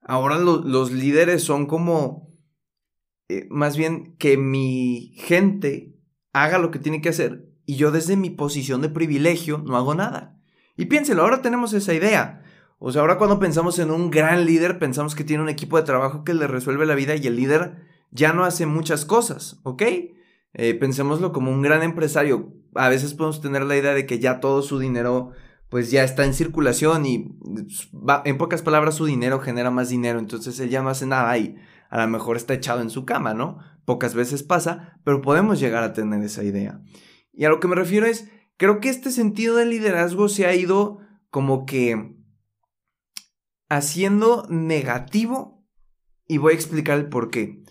Ahora 0.00 0.38
los 0.38 0.92
líderes 0.92 1.42
son 1.42 1.66
como 1.66 2.32
eh, 3.28 3.48
más 3.50 3.76
bien 3.76 4.16
que 4.18 4.36
mi 4.36 5.14
gente 5.16 5.96
haga 6.32 6.58
lo 6.58 6.70
que 6.70 6.78
tiene 6.78 7.00
que 7.00 7.08
hacer 7.08 7.47
y 7.68 7.76
yo 7.76 7.90
desde 7.90 8.16
mi 8.16 8.30
posición 8.30 8.80
de 8.80 8.88
privilegio 8.88 9.58
no 9.58 9.76
hago 9.76 9.94
nada. 9.94 10.34
Y 10.74 10.86
piénselo, 10.86 11.20
ahora 11.20 11.42
tenemos 11.42 11.74
esa 11.74 11.92
idea. 11.92 12.42
O 12.78 12.90
sea, 12.90 13.02
ahora 13.02 13.18
cuando 13.18 13.38
pensamos 13.38 13.78
en 13.78 13.90
un 13.90 14.10
gran 14.10 14.46
líder, 14.46 14.78
pensamos 14.78 15.14
que 15.14 15.22
tiene 15.22 15.42
un 15.42 15.50
equipo 15.50 15.76
de 15.76 15.82
trabajo 15.82 16.24
que 16.24 16.32
le 16.32 16.46
resuelve 16.46 16.86
la 16.86 16.94
vida 16.94 17.14
y 17.14 17.26
el 17.26 17.36
líder 17.36 17.86
ya 18.10 18.32
no 18.32 18.46
hace 18.46 18.64
muchas 18.64 19.04
cosas, 19.04 19.60
¿ok? 19.64 19.82
Eh, 20.54 20.74
pensémoslo 20.80 21.30
como 21.30 21.50
un 21.50 21.60
gran 21.60 21.82
empresario. 21.82 22.54
A 22.74 22.88
veces 22.88 23.12
podemos 23.12 23.42
tener 23.42 23.64
la 23.64 23.76
idea 23.76 23.92
de 23.92 24.06
que 24.06 24.18
ya 24.18 24.40
todo 24.40 24.62
su 24.62 24.78
dinero 24.78 25.32
pues 25.68 25.90
ya 25.90 26.04
está 26.04 26.24
en 26.24 26.32
circulación 26.32 27.04
y 27.04 27.36
en 28.24 28.38
pocas 28.38 28.62
palabras 28.62 28.94
su 28.94 29.04
dinero 29.04 29.40
genera 29.40 29.70
más 29.70 29.90
dinero, 29.90 30.18
entonces 30.18 30.58
él 30.60 30.70
ya 30.70 30.80
no 30.80 30.88
hace 30.88 31.04
nada 31.04 31.36
y 31.36 31.56
a 31.90 32.00
lo 32.00 32.08
mejor 32.08 32.38
está 32.38 32.54
echado 32.54 32.80
en 32.80 32.88
su 32.88 33.04
cama, 33.04 33.34
¿no? 33.34 33.58
Pocas 33.84 34.14
veces 34.14 34.42
pasa, 34.42 34.98
pero 35.04 35.20
podemos 35.20 35.60
llegar 35.60 35.84
a 35.84 35.92
tener 35.92 36.22
esa 36.22 36.44
idea. 36.44 36.80
Y 37.38 37.44
a 37.44 37.50
lo 37.50 37.60
que 37.60 37.68
me 37.68 37.76
refiero 37.76 38.04
es, 38.04 38.28
creo 38.56 38.80
que 38.80 38.88
este 38.88 39.12
sentido 39.12 39.54
de 39.54 39.64
liderazgo 39.64 40.28
se 40.28 40.46
ha 40.46 40.56
ido 40.56 40.98
como 41.30 41.66
que 41.66 42.16
haciendo 43.68 44.44
negativo 44.50 45.64
y 46.26 46.38
voy 46.38 46.52
a 46.52 46.56
explicar 46.56 46.98
el 46.98 47.08
por 47.08 47.30
qué. 47.30 47.62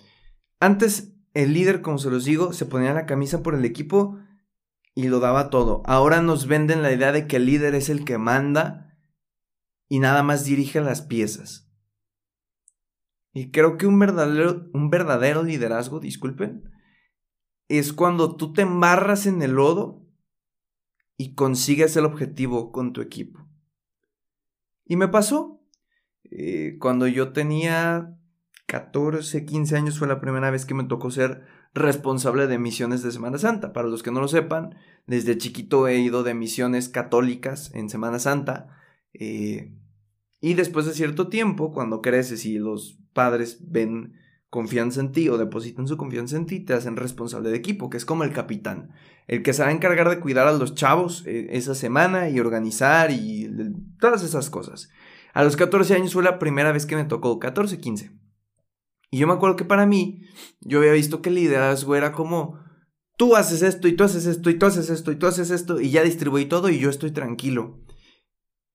Antes 0.61 1.17
el 1.33 1.53
líder, 1.53 1.81
como 1.81 1.97
se 1.97 2.09
los 2.09 2.23
digo, 2.23 2.53
se 2.53 2.65
ponía 2.65 2.93
la 2.93 3.05
camisa 3.05 3.43
por 3.43 3.55
el 3.55 3.65
equipo 3.65 4.17
y 4.95 5.09
lo 5.09 5.19
daba 5.19 5.49
todo. 5.49 5.83
Ahora 5.85 6.21
nos 6.21 6.47
venden 6.47 6.81
la 6.81 6.93
idea 6.93 7.11
de 7.11 7.27
que 7.27 7.35
el 7.35 7.45
líder 7.47 7.75
es 7.75 7.89
el 7.89 8.05
que 8.05 8.17
manda 8.17 8.97
y 9.89 9.99
nada 9.99 10.23
más 10.23 10.45
dirige 10.45 10.79
las 10.79 11.01
piezas. 11.01 11.69
Y 13.33 13.51
creo 13.51 13.75
que 13.75 13.85
un 13.85 13.99
verdadero, 13.99 14.69
un 14.73 14.89
verdadero 14.89 15.43
liderazgo, 15.43 15.99
disculpen, 15.99 16.71
es 17.67 17.93
cuando 17.93 18.35
tú 18.35 18.53
te 18.53 18.61
embarras 18.61 19.25
en 19.25 19.41
el 19.41 19.51
lodo 19.51 20.05
y 21.17 21.33
consigues 21.33 21.95
el 21.97 22.05
objetivo 22.05 22.71
con 22.71 22.93
tu 22.93 23.01
equipo. 23.01 23.45
Y 24.85 24.95
me 24.95 25.07
pasó. 25.07 25.61
Eh, 26.29 26.77
cuando 26.79 27.07
yo 27.07 27.31
tenía 27.33 28.17
14, 28.67 29.45
15 29.45 29.75
años 29.75 29.99
fue 29.99 30.07
la 30.07 30.19
primera 30.21 30.51
vez 30.51 30.65
que 30.65 30.73
me 30.73 30.83
tocó 30.83 31.09
ser 31.09 31.45
responsable 31.73 32.47
de 32.47 32.59
misiones 32.59 33.01
de 33.03 33.11
Semana 33.11 33.37
Santa. 33.37 33.73
Para 33.73 33.87
los 33.87 34.03
que 34.03 34.11
no 34.11 34.19
lo 34.19 34.27
sepan, 34.27 34.75
desde 35.05 35.37
chiquito 35.37 35.87
he 35.87 35.97
ido 35.97 36.23
de 36.23 36.33
misiones 36.33 36.89
católicas 36.89 37.71
en 37.73 37.89
Semana 37.89 38.19
Santa. 38.19 38.67
Eh, 39.13 39.73
y 40.39 40.53
después 40.53 40.85
de 40.85 40.93
cierto 40.93 41.29
tiempo, 41.29 41.73
cuando 41.73 42.01
creces 42.01 42.45
y 42.45 42.57
los 42.57 42.99
padres 43.13 43.57
ven 43.61 44.13
confianza 44.49 45.01
en 45.01 45.11
ti 45.11 45.29
o 45.29 45.37
depositan 45.37 45.87
su 45.87 45.97
confianza 45.97 46.37
en 46.37 46.45
ti, 46.45 46.59
te 46.61 46.73
hacen 46.73 46.95
responsable 46.95 47.49
de 47.49 47.57
equipo, 47.57 47.89
que 47.89 47.97
es 47.97 48.05
como 48.05 48.23
el 48.23 48.31
capitán, 48.31 48.91
el 49.27 49.43
que 49.43 49.53
se 49.53 49.61
va 49.61 49.69
a 49.69 49.73
encargar 49.73 50.09
de 50.09 50.19
cuidar 50.19 50.47
a 50.47 50.53
los 50.53 50.73
chavos 50.75 51.23
eh, 51.25 51.47
esa 51.51 51.75
semana 51.75 52.29
y 52.29 52.39
organizar 52.39 53.11
y 53.11 53.49
todas 53.99 54.23
esas 54.23 54.49
cosas. 54.49 54.89
A 55.33 55.43
los 55.43 55.55
14 55.57 55.93
años 55.95 56.13
fue 56.13 56.23
la 56.23 56.39
primera 56.39 56.71
vez 56.71 56.85
que 56.85 56.95
me 56.95 57.03
tocó, 57.03 57.39
14, 57.39 57.79
15. 57.79 58.11
Y 59.11 59.17
yo 59.19 59.27
me 59.27 59.33
acuerdo 59.33 59.55
que 59.55 59.65
para 59.65 59.85
mí, 59.85 60.21
yo 60.61 60.79
había 60.79 60.93
visto 60.93 61.21
que 61.21 61.29
el 61.29 61.35
liderazgo 61.35 61.95
era 61.95 62.11
como, 62.11 62.59
tú 63.17 63.35
haces 63.35 63.61
esto 63.61 63.87
y 63.87 63.93
tú 63.93 64.03
haces 64.03 64.25
esto 64.25 64.49
y 64.49 64.57
tú 64.57 64.65
haces 64.65 64.89
esto 64.89 65.11
y 65.11 65.15
tú 65.15 65.27
haces 65.27 65.51
esto 65.51 65.79
y 65.79 65.89
ya 65.91 66.03
distribuí 66.03 66.45
todo 66.45 66.69
y 66.69 66.79
yo 66.79 66.89
estoy 66.89 67.11
tranquilo. 67.11 67.83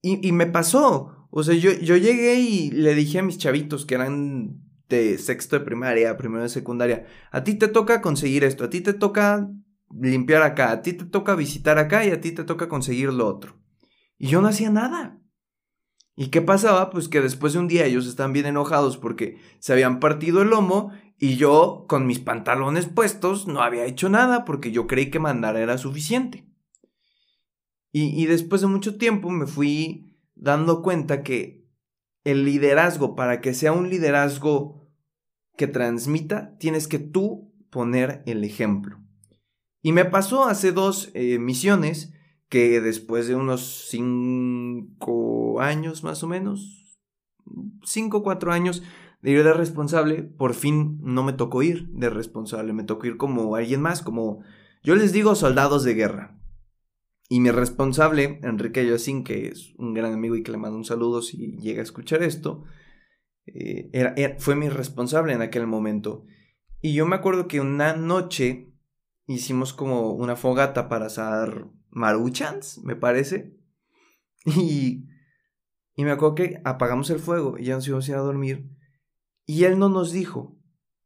Y, 0.02 0.26
y 0.26 0.33
me 0.33 0.47
pasó, 0.47 1.29
o 1.31 1.43
sea, 1.43 1.55
yo, 1.55 1.73
yo 1.73 1.97
llegué 1.97 2.41
y 2.41 2.71
le 2.71 2.95
dije 2.95 3.21
a 3.21 3.23
mis 3.23 3.38
chavitos 3.38 3.87
que 3.87 3.95
eran 3.95 4.72
de 4.97 5.19
sexto 5.19 5.59
de 5.59 5.65
primaria, 5.65 6.17
primero 6.17 6.43
de 6.43 6.49
secundaria, 6.49 7.07
a 7.31 7.43
ti 7.45 7.55
te 7.55 7.69
toca 7.69 8.01
conseguir 8.03 8.45
esto, 8.45 8.65
a 8.65 8.71
ti 8.71 8.81
te 8.81 8.93
toca 8.93 9.51
limpiar 9.91 10.43
acá, 10.43 10.71
a 10.71 10.83
ti 10.83 10.93
te 10.93 11.05
toca 11.05 11.35
visitar 11.35 11.79
acá 11.79 12.05
y 12.05 12.11
a 12.11 12.21
ti 12.21 12.33
te 12.33 12.45
toca 12.45 12.69
conseguir 12.69 13.13
lo 13.13 13.27
otro. 13.27 13.59
Y 14.19 14.29
yo 14.29 14.41
no 14.41 14.49
hacía 14.49 14.71
nada. 14.71 15.19
¿Y 16.15 16.29
qué 16.29 16.43
pasaba? 16.43 16.91
Pues 16.91 17.09
que 17.09 17.21
después 17.21 17.55
de 17.55 17.59
un 17.59 17.69
día 17.69 17.87
ellos 17.87 18.07
estaban 18.07 18.33
bien 18.33 18.47
enojados 18.47 18.99
porque 18.99 19.39
se 19.59 19.73
habían 19.73 19.99
partido 19.99 20.43
el 20.43 20.51
lomo 20.51 20.93
y 21.19 21.37
yo 21.37 21.87
con 21.89 22.07
mis 22.07 22.19
pantalones 22.19 22.87
puestos 22.87 23.47
no 23.47 23.63
había 23.63 23.87
hecho 23.87 24.11
nada 24.11 24.45
porque 24.45 24.73
yo 24.73 24.87
creí 24.87 25.11
que 25.11 25.19
mandar 25.19 25.57
era 25.57 25.79
suficiente. 25.79 26.47
Y, 27.91 28.23
y 28.23 28.27
después 28.27 28.61
de 28.61 28.67
mucho 28.67 28.99
tiempo 28.99 29.31
me 29.31 29.47
fui 29.47 30.19
dando 30.35 30.83
cuenta 30.83 31.23
que 31.23 31.63
el 32.25 32.45
liderazgo, 32.45 33.15
para 33.17 33.41
que 33.41 33.55
sea 33.55 33.73
un 33.73 33.91
liderazgo 33.91 34.82
que 35.56 35.66
transmita, 35.66 36.56
tienes 36.59 36.88
que 36.88 36.99
tú 36.99 37.52
poner 37.71 38.23
el 38.26 38.44
ejemplo. 38.44 38.99
Y 39.82 39.92
me 39.92 40.04
pasó 40.04 40.44
hace 40.44 40.73
dos 40.73 41.11
eh, 41.14 41.38
misiones 41.38 42.12
que 42.49 42.80
después 42.80 43.26
de 43.26 43.35
unos 43.35 43.88
cinco 43.88 45.61
años 45.61 46.04
más 46.04 46.23
o 46.23 46.28
menos, 46.28 46.99
cinco 47.82 48.18
o 48.18 48.23
cuatro 48.23 48.52
años 48.52 48.82
de 49.23 49.30
ir 49.30 49.44
de 49.44 49.52
responsable, 49.52 50.23
por 50.23 50.54
fin 50.54 50.99
no 51.02 51.23
me 51.23 51.32
tocó 51.32 51.62
ir 51.62 51.88
de 51.88 52.11
responsable, 52.11 52.73
me 52.73 52.85
tocó 52.85 53.06
ir 53.06 53.16
como 53.16 53.56
alguien 53.56 53.80
más, 53.80 54.02
como 54.02 54.42
yo 54.82 54.97
les 54.97 55.12
digo 55.12 55.35
soldados 55.35 55.85
de 55.85 55.94
guerra. 55.94 56.38
Y 57.28 57.40
mi 57.40 57.50
responsable, 57.50 58.40
Enrique 58.42 58.87
Yacín, 58.87 59.25
que 59.25 59.47
es 59.47 59.73
un 59.78 59.94
gran 59.94 60.12
amigo 60.12 60.37
y 60.37 60.42
que 60.42 60.52
le 60.52 60.59
mando 60.59 60.76
un 60.76 60.85
saludo 60.85 61.23
si 61.23 61.56
llega 61.56 61.80
a 61.80 61.85
escuchar 61.85 62.23
esto, 62.23 62.64
eh, 63.47 63.91
era, 63.93 64.15
fue 64.39 64.55
mi 64.55 64.69
responsable 64.69 65.33
en 65.33 65.43
aquel 65.43 65.67
momento. 65.67 66.25
Y 66.81 66.95
yo 66.95 67.07
me 67.07 67.17
acuerdo 67.17 67.49
que 67.49 67.61
una 67.61 67.95
noche 67.95 68.73
hicimos 69.27 69.73
como 69.73 70.13
una 70.13 70.37
fogata 70.37 70.89
para 70.89 71.07
asar 71.07 71.69
maruchans, 71.91 72.79
me 72.85 72.97
parece. 72.97 73.57
Y, 74.45 75.07
y 75.95 76.05
me 76.05 76.11
acuerdo 76.11 76.35
que 76.35 76.61
apagamos 76.65 77.09
el 77.11 77.21
fuego 77.21 77.59
y 77.59 77.67
ya 77.67 77.77
nos 77.77 77.87
íbamos 77.87 78.09
a 78.09 78.11
ir 78.11 78.17
a 78.17 78.23
dormir. 78.23 78.69
Y 79.47 79.65
él 79.65 79.79
no 79.79 79.89
nos 79.89 80.11
dijo, 80.11 80.59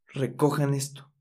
recojan 0.07 0.73
esto. 0.73 1.13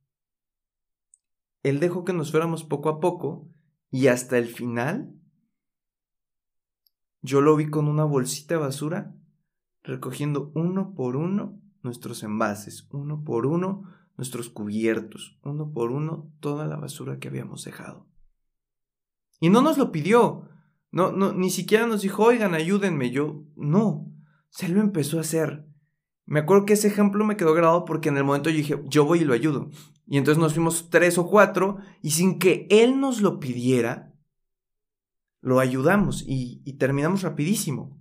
Él 1.61 1.81
dejó 1.81 2.05
que 2.05 2.13
nos 2.13 2.31
fuéramos 2.31 2.63
poco 2.63 2.87
a 2.87 3.01
poco 3.01 3.49
y 3.91 4.07
hasta 4.07 4.37
el 4.37 4.47
final 4.47 5.19
yo 7.21 7.41
lo 7.41 7.55
vi 7.55 7.69
con 7.69 7.87
una 7.87 8.03
bolsita 8.03 8.53
de 8.53 8.61
basura 8.61 9.15
recogiendo 9.85 10.51
uno 10.55 10.93
por 10.95 11.15
uno 11.15 11.61
nuestros 11.83 12.23
envases, 12.23 12.87
uno 12.91 13.23
por 13.23 13.45
uno 13.45 13.83
nuestros 14.17 14.49
cubiertos, 14.49 15.37
uno 15.43 15.71
por 15.71 15.91
uno 15.91 16.31
toda 16.39 16.65
la 16.65 16.77
basura 16.77 17.19
que 17.19 17.27
habíamos 17.27 17.63
dejado. 17.63 18.07
Y 19.39 19.49
no 19.49 19.61
nos 19.61 19.77
lo 19.77 19.91
pidió. 19.91 20.49
No, 20.91 21.11
no, 21.11 21.33
ni 21.33 21.49
siquiera 21.49 21.85
nos 21.85 22.01
dijo, 22.01 22.23
oigan, 22.23 22.53
ayúdenme. 22.53 23.11
Yo, 23.11 23.43
no. 23.55 24.11
Se 24.49 24.69
lo 24.69 24.79
empezó 24.79 25.17
a 25.17 25.21
hacer. 25.21 25.67
Me 26.25 26.39
acuerdo 26.39 26.65
que 26.65 26.73
ese 26.73 26.87
ejemplo 26.87 27.25
me 27.25 27.37
quedó 27.37 27.53
grabado 27.53 27.85
porque 27.85 28.09
en 28.09 28.17
el 28.17 28.23
momento 28.23 28.49
yo 28.49 28.57
dije, 28.57 28.81
yo 28.85 29.05
voy 29.05 29.19
y 29.19 29.25
lo 29.25 29.33
ayudo. 29.33 29.69
Y 30.07 30.17
entonces 30.17 30.41
nos 30.41 30.53
fuimos 30.53 30.89
tres 30.89 31.17
o 31.17 31.27
cuatro 31.27 31.77
y 32.01 32.11
sin 32.11 32.39
que 32.39 32.67
él 32.69 32.99
nos 32.99 33.21
lo 33.21 33.39
pidiera, 33.39 34.13
lo 35.41 35.59
ayudamos 35.59 36.23
y, 36.25 36.61
y 36.63 36.73
terminamos 36.73 37.21
rapidísimo. 37.21 37.99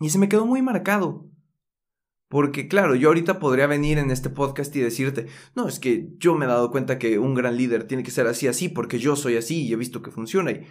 Y 0.00 0.10
se 0.10 0.18
me 0.18 0.28
quedó 0.28 0.46
muy 0.46 0.62
marcado. 0.62 1.28
Porque 2.28 2.66
claro, 2.66 2.96
yo 2.96 3.08
ahorita 3.08 3.38
podría 3.38 3.66
venir 3.66 3.98
en 3.98 4.10
este 4.10 4.30
podcast 4.30 4.74
y 4.74 4.80
decirte, 4.80 5.26
no, 5.54 5.68
es 5.68 5.78
que 5.78 6.10
yo 6.18 6.34
me 6.34 6.44
he 6.44 6.48
dado 6.48 6.70
cuenta 6.70 6.98
que 6.98 7.18
un 7.18 7.34
gran 7.34 7.56
líder 7.56 7.86
tiene 7.86 8.02
que 8.02 8.10
ser 8.10 8.26
así, 8.26 8.48
así, 8.48 8.68
porque 8.68 8.98
yo 8.98 9.14
soy 9.14 9.36
así 9.36 9.64
y 9.64 9.72
he 9.72 9.76
visto 9.76 10.02
que 10.02 10.10
funciona. 10.10 10.50
Y 10.50 10.66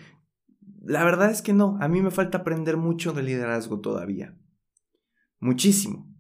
la 0.81 1.03
verdad 1.05 1.31
es 1.31 1.41
que 1.41 1.53
no, 1.53 1.77
a 1.79 1.87
mí 1.87 2.01
me 2.01 2.11
falta 2.11 2.39
aprender 2.39 2.75
mucho 2.75 3.13
de 3.13 3.23
liderazgo 3.23 3.79
todavía. 3.79 4.37
Muchísimo. 5.39 6.13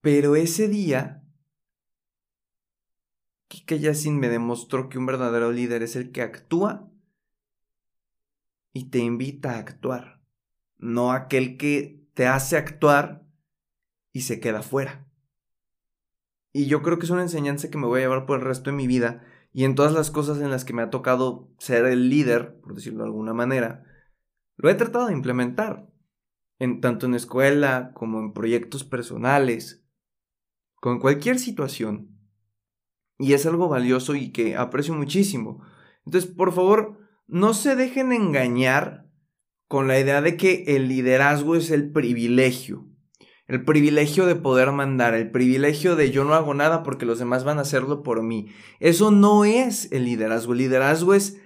Pero 0.00 0.36
ese 0.36 0.68
día, 0.68 1.24
Kike 3.48 3.80
Yassin 3.80 4.18
me 4.18 4.28
demostró 4.28 4.88
que 4.88 4.98
un 4.98 5.06
verdadero 5.06 5.50
líder 5.50 5.82
es 5.82 5.96
el 5.96 6.12
que 6.12 6.22
actúa 6.22 6.88
y 8.72 8.90
te 8.90 8.98
invita 8.98 9.56
a 9.56 9.58
actuar, 9.58 10.17
no 10.78 11.12
aquel 11.12 11.56
que 11.56 12.08
te 12.14 12.26
hace 12.26 12.56
actuar 12.56 13.26
y 14.12 14.22
se 14.22 14.40
queda 14.40 14.62
fuera. 14.62 15.06
Y 16.52 16.66
yo 16.66 16.82
creo 16.82 16.98
que 16.98 17.04
es 17.04 17.10
una 17.10 17.22
enseñanza 17.22 17.70
que 17.70 17.78
me 17.78 17.86
voy 17.86 18.00
a 18.00 18.04
llevar 18.04 18.26
por 18.26 18.38
el 18.38 18.44
resto 18.44 18.70
de 18.70 18.76
mi 18.76 18.86
vida 18.86 19.22
y 19.52 19.64
en 19.64 19.74
todas 19.74 19.92
las 19.92 20.10
cosas 20.10 20.38
en 20.38 20.50
las 20.50 20.64
que 20.64 20.72
me 20.72 20.82
ha 20.82 20.90
tocado 20.90 21.50
ser 21.58 21.84
el 21.86 22.08
líder, 22.08 22.60
por 22.60 22.74
decirlo 22.74 23.00
de 23.00 23.10
alguna 23.10 23.34
manera, 23.34 23.84
lo 24.56 24.68
he 24.70 24.74
tratado 24.74 25.06
de 25.06 25.12
implementar, 25.12 25.88
en, 26.58 26.80
tanto 26.80 27.06
en 27.06 27.14
escuela 27.14 27.92
como 27.94 28.18
en 28.18 28.32
proyectos 28.32 28.84
personales, 28.84 29.84
con 30.76 30.98
cualquier 30.98 31.38
situación. 31.38 32.18
Y 33.18 33.32
es 33.32 33.46
algo 33.46 33.68
valioso 33.68 34.14
y 34.14 34.30
que 34.30 34.56
aprecio 34.56 34.94
muchísimo. 34.94 35.62
Entonces, 36.04 36.30
por 36.30 36.52
favor, 36.52 36.98
no 37.26 37.52
se 37.52 37.74
dejen 37.76 38.12
engañar 38.12 39.07
con 39.68 39.86
la 39.86 40.00
idea 40.00 40.22
de 40.22 40.36
que 40.36 40.64
el 40.66 40.88
liderazgo 40.88 41.54
es 41.54 41.70
el 41.70 41.92
privilegio. 41.92 42.86
el 43.46 43.64
privilegio 43.64 44.26
de 44.26 44.36
poder 44.36 44.72
mandar, 44.72 45.14
el 45.14 45.30
privilegio 45.30 45.96
de 45.96 46.10
yo 46.10 46.24
no 46.24 46.34
hago 46.34 46.52
nada 46.52 46.82
porque 46.82 47.06
los 47.06 47.18
demás 47.18 47.44
van 47.44 47.58
a 47.58 47.62
hacerlo 47.62 48.02
por 48.02 48.22
mí. 48.22 48.52
Eso 48.78 49.10
no 49.10 49.46
es 49.46 49.90
el 49.90 50.04
liderazgo. 50.04 50.52
El 50.52 50.58
liderazgo 50.58 51.14
es 51.14 51.40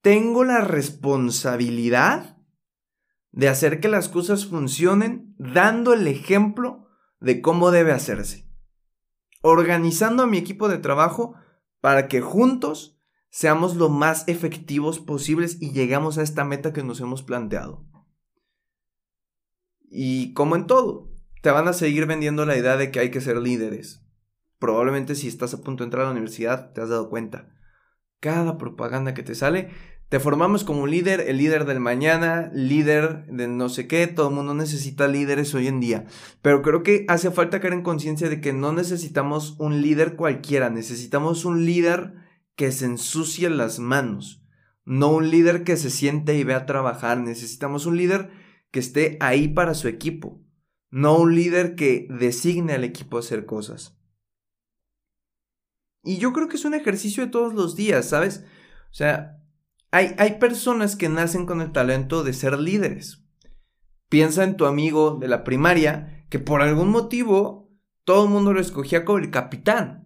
tengo 0.00 0.42
la 0.44 0.60
responsabilidad 0.60 2.36
de 3.30 3.48
hacer 3.48 3.80
que 3.80 3.88
las 3.88 4.08
cosas 4.08 4.46
funcionen 4.46 5.34
dando 5.38 5.92
el 5.92 6.06
ejemplo 6.08 6.88
de 7.20 7.40
cómo 7.40 7.70
debe 7.70 7.92
hacerse. 7.92 8.48
Organizando 9.42 10.24
a 10.24 10.26
mi 10.26 10.38
equipo 10.38 10.68
de 10.68 10.78
trabajo 10.78 11.34
para 11.80 12.08
que 12.08 12.20
juntos 12.20 12.95
seamos 13.36 13.76
lo 13.76 13.90
más 13.90 14.26
efectivos 14.28 14.98
posibles 14.98 15.58
y 15.60 15.72
llegamos 15.72 16.16
a 16.16 16.22
esta 16.22 16.46
meta 16.46 16.72
que 16.72 16.82
nos 16.82 17.02
hemos 17.02 17.22
planteado. 17.22 17.84
Y 19.90 20.32
como 20.32 20.56
en 20.56 20.66
todo, 20.66 21.10
te 21.42 21.50
van 21.50 21.68
a 21.68 21.74
seguir 21.74 22.06
vendiendo 22.06 22.46
la 22.46 22.56
idea 22.56 22.78
de 22.78 22.90
que 22.90 22.98
hay 22.98 23.10
que 23.10 23.20
ser 23.20 23.36
líderes. 23.36 24.02
Probablemente 24.58 25.14
si 25.14 25.28
estás 25.28 25.52
a 25.52 25.60
punto 25.60 25.84
de 25.84 25.88
entrar 25.88 26.04
a 26.04 26.06
la 26.06 26.12
universidad 26.12 26.72
te 26.72 26.80
has 26.80 26.88
dado 26.88 27.10
cuenta. 27.10 27.50
Cada 28.20 28.56
propaganda 28.56 29.12
que 29.12 29.22
te 29.22 29.34
sale 29.34 29.68
te 30.08 30.18
formamos 30.18 30.64
como 30.64 30.84
un 30.84 30.90
líder, 30.90 31.20
el 31.20 31.36
líder 31.36 31.66
del 31.66 31.80
mañana, 31.80 32.50
líder 32.54 33.26
de 33.26 33.48
no 33.48 33.68
sé 33.68 33.86
qué, 33.86 34.06
todo 34.06 34.30
el 34.30 34.34
mundo 34.34 34.54
necesita 34.54 35.08
líderes 35.08 35.54
hoy 35.54 35.66
en 35.66 35.80
día. 35.80 36.06
Pero 36.40 36.62
creo 36.62 36.82
que 36.82 37.04
hace 37.08 37.30
falta 37.30 37.60
caer 37.60 37.74
en 37.74 37.82
conciencia 37.82 38.30
de 38.30 38.40
que 38.40 38.54
no 38.54 38.72
necesitamos 38.72 39.56
un 39.58 39.82
líder 39.82 40.16
cualquiera, 40.16 40.70
necesitamos 40.70 41.44
un 41.44 41.66
líder 41.66 42.24
que 42.56 42.72
se 42.72 42.86
ensucie 42.86 43.48
las 43.50 43.78
manos, 43.78 44.42
no 44.84 45.12
un 45.12 45.30
líder 45.30 45.64
que 45.64 45.76
se 45.76 45.90
siente 45.90 46.36
y 46.36 46.44
vea 46.44 46.58
a 46.58 46.66
trabajar, 46.66 47.18
necesitamos 47.18 47.86
un 47.86 47.96
líder 47.96 48.30
que 48.70 48.80
esté 48.80 49.16
ahí 49.20 49.48
para 49.48 49.74
su 49.74 49.88
equipo, 49.88 50.42
no 50.90 51.18
un 51.18 51.34
líder 51.34 51.74
que 51.74 52.08
designe 52.10 52.72
al 52.72 52.84
equipo 52.84 53.16
a 53.16 53.20
hacer 53.20 53.46
cosas. 53.46 53.96
Y 56.02 56.18
yo 56.18 56.32
creo 56.32 56.48
que 56.48 56.56
es 56.56 56.64
un 56.64 56.74
ejercicio 56.74 57.24
de 57.24 57.30
todos 57.30 57.52
los 57.52 57.74
días, 57.74 58.08
¿sabes? 58.08 58.44
O 58.90 58.94
sea, 58.94 59.36
hay, 59.90 60.38
personas 60.38 60.94
que 60.94 61.08
nacen 61.08 61.46
con 61.46 61.60
el 61.60 61.72
talento 61.72 62.22
de 62.22 62.32
ser 62.32 62.58
líderes. 62.58 63.24
Piensa 64.08 64.44
en 64.44 64.56
tu 64.56 64.66
amigo 64.66 65.16
de 65.20 65.26
la 65.26 65.42
primaria 65.42 66.26
que 66.28 66.38
por 66.38 66.60
algún 66.60 66.90
motivo 66.90 67.70
todo 68.04 68.24
el 68.24 68.30
mundo 68.30 68.52
lo 68.52 68.60
escogía 68.60 69.04
como 69.04 69.18
el 69.18 69.30
capitán. 69.30 70.05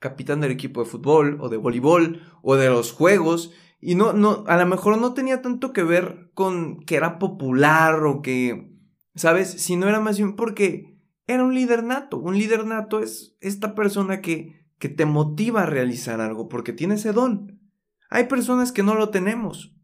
Capitán 0.00 0.40
del 0.40 0.50
equipo 0.50 0.82
de 0.82 0.90
fútbol 0.90 1.38
o 1.40 1.48
de 1.48 1.58
voleibol 1.58 2.22
o 2.42 2.56
de 2.56 2.68
los 2.68 2.92
juegos. 2.92 3.52
Y 3.80 3.94
no, 3.94 4.12
no, 4.12 4.44
a 4.46 4.56
lo 4.56 4.66
mejor 4.66 4.98
no 4.98 5.14
tenía 5.14 5.42
tanto 5.42 5.72
que 5.72 5.84
ver 5.84 6.30
con 6.34 6.80
que 6.80 6.96
era 6.96 7.18
popular 7.18 8.04
o 8.04 8.22
que, 8.22 8.74
¿sabes? 9.14 9.50
Sino 9.50 9.88
era 9.88 10.00
más 10.00 10.16
bien 10.16 10.36
porque 10.36 10.98
era 11.26 11.44
un 11.44 11.54
líder 11.54 11.84
nato. 11.84 12.18
Un 12.18 12.36
líder 12.38 12.66
nato 12.66 13.00
es 13.00 13.36
esta 13.40 13.74
persona 13.74 14.20
que, 14.20 14.66
que 14.78 14.88
te 14.88 15.04
motiva 15.04 15.62
a 15.62 15.66
realizar 15.66 16.20
algo 16.20 16.48
porque 16.48 16.72
tiene 16.72 16.94
ese 16.94 17.12
don. 17.12 17.60
Hay 18.08 18.24
personas 18.24 18.72
que 18.72 18.82
no 18.82 18.94
lo 18.94 19.10
tenemos. 19.10 19.76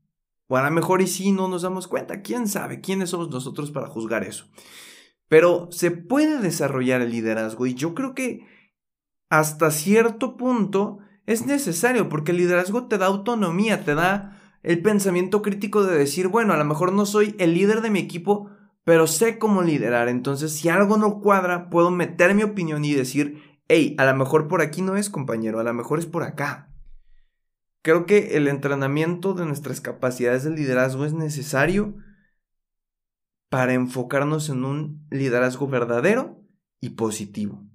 O 0.49 0.56
a 0.56 0.64
lo 0.64 0.70
mejor 0.70 1.02
y 1.02 1.06
sí 1.06 1.32
no 1.32 1.49
nos 1.49 1.62
damos 1.62 1.88
cuenta. 1.88 2.23
¿Quién 2.23 2.49
sabe? 2.49 2.80
¿Quiénes 2.80 3.11
somos 3.11 3.30
nosotros 3.30 3.70
para 3.70 3.88
juzgar 3.88 4.25
eso? 4.25 4.46
Pero 5.28 5.68
se 5.70 5.90
puede 5.90 6.40
desarrollar 6.40 7.00
el 7.00 7.11
liderazgo 7.11 7.66
y 7.66 7.75
yo 7.75 7.94
creo 7.94 8.14
que 8.14 8.46
hasta 9.28 9.71
cierto 9.71 10.37
punto 10.37 10.99
es 11.26 11.47
necesario 11.47 12.09
porque 12.09 12.33
el 12.33 12.38
liderazgo 12.38 12.87
te 12.87 12.99
da 12.99 13.06
autonomía, 13.06 13.85
te 13.85 13.95
da 13.95 14.40
el 14.62 14.80
pensamiento 14.83 15.42
crítico 15.42 15.85
de 15.85 15.97
decir, 15.97 16.28
bueno, 16.28 16.52
a 16.52 16.56
lo 16.56 16.64
mejor 16.64 16.92
no 16.92 17.06
soy 17.06 17.35
el 17.38 17.54
líder 17.54 17.80
de 17.83 17.90
mi 17.90 18.00
equipo, 18.00 18.50
pero 18.85 19.06
sé 19.06 19.38
cómo 19.38 19.62
liderar. 19.62 20.09
Entonces, 20.09 20.52
si 20.52 20.68
algo 20.68 20.97
no 20.97 21.21
cuadra, 21.21 21.71
puedo 21.71 21.90
meter 21.90 22.35
mi 22.35 22.42
opinión 22.42 22.85
y 22.85 22.95
decir, 22.95 23.61
hey, 23.68 23.95
a 23.99 24.04
lo 24.04 24.14
mejor 24.16 24.49
por 24.49 24.62
aquí 24.62 24.83
no 24.83 24.97
es, 24.97 25.11
compañero, 25.11 25.61
a 25.61 25.64
lo 25.64 25.75
mejor 25.75 25.99
es 25.99 26.06
por 26.06 26.23
acá. 26.23 26.73
Creo 27.83 28.06
que 28.06 28.37
el 28.37 28.49
entrenamiento 28.49 29.35
de 29.35 29.46
nuestras 29.46 29.81
capacidades 29.81 30.44
de 30.44 30.50
liderazgo 30.50 31.05
es 31.05 31.12
necesario 31.12 31.96
para 33.48 33.74
enfocarnos 33.74 34.48
en 34.48 34.64
un 34.64 35.07
liderazgo 35.11 35.68
verdadero 35.68 36.40
y 36.81 36.90
positivo. 36.90 37.65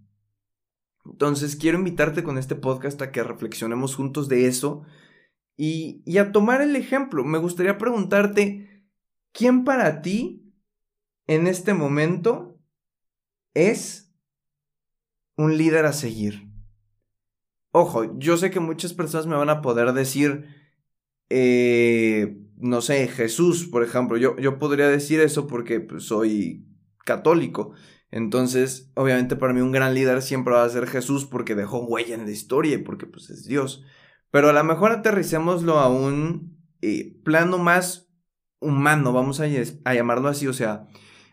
Entonces 1.05 1.55
quiero 1.55 1.77
invitarte 1.77 2.23
con 2.23 2.37
este 2.37 2.55
podcast 2.55 3.01
a 3.01 3.11
que 3.11 3.23
reflexionemos 3.23 3.95
juntos 3.95 4.29
de 4.29 4.47
eso 4.47 4.83
y, 5.57 6.01
y, 6.05 6.17
a 6.17 6.31
tomar 6.31 6.61
el 6.61 6.75
ejemplo. 6.75 7.23
Me 7.23 7.37
gustaría 7.37 7.77
preguntarte, 7.77 8.85
¿quién 9.31 9.63
para 9.63 10.01
ti 10.01 10.53
en 11.27 11.47
este 11.47 11.73
momento 11.73 12.59
es 13.53 14.13
un 15.37 15.57
líder 15.57 15.85
a 15.85 15.93
seguir? 15.93 16.47
Ojo, 17.71 18.17
yo 18.19 18.37
sé 18.37 18.51
que 18.51 18.59
muchas 18.59 18.93
personas 18.93 19.27
me 19.27 19.35
van 19.35 19.49
a 19.49 19.61
poder 19.61 19.93
decir, 19.93 20.45
eh, 21.29 22.37
no 22.57 22.81
sé, 22.81 23.07
Jesús, 23.07 23.65
por 23.67 23.83
ejemplo. 23.83 24.17
Yo, 24.17 24.37
yo 24.37 24.59
podría 24.59 24.87
decir 24.89 25.21
eso 25.21 25.47
porque 25.47 25.79
pues, 25.79 26.03
soy 26.03 26.65
católico. 27.05 27.73
Entonces, 28.12 28.91
obviamente 28.95 29.38
para 29.38 29.54
mí 29.54 29.62
un 29.62 29.71
gran 29.71 29.93
líder 29.93 30.21
siempre 30.21 30.54
va 30.54 30.63
a 30.63 30.69
ser 30.69 30.88
Jesús 30.88 31.26
porque 31.26 31.56
dejó 31.56 31.80
huella 31.86 32.15
en 32.15 32.26
la 32.26 32.32
historia 32.32 32.76
y 32.76 32.80
porque 32.80 33.06
pues 33.06 33.30
es 33.30 33.45
Dios. 33.45 33.84
Pero 34.32 34.50
a 34.50 34.54
lo 34.54 34.63
mejor 34.63 34.91
aterricémoslo 34.91 35.80
a 35.80 35.89
un 35.89 36.58
eh, 36.82 37.17
plano 37.24 37.58
más 37.58 38.10
humano, 38.60 39.13
vamos 39.13 39.39
a, 39.39 39.47
llamarlo 39.47 40.30
así, 40.30 40.47
o 40.47 40.54
sea, 40.54 40.88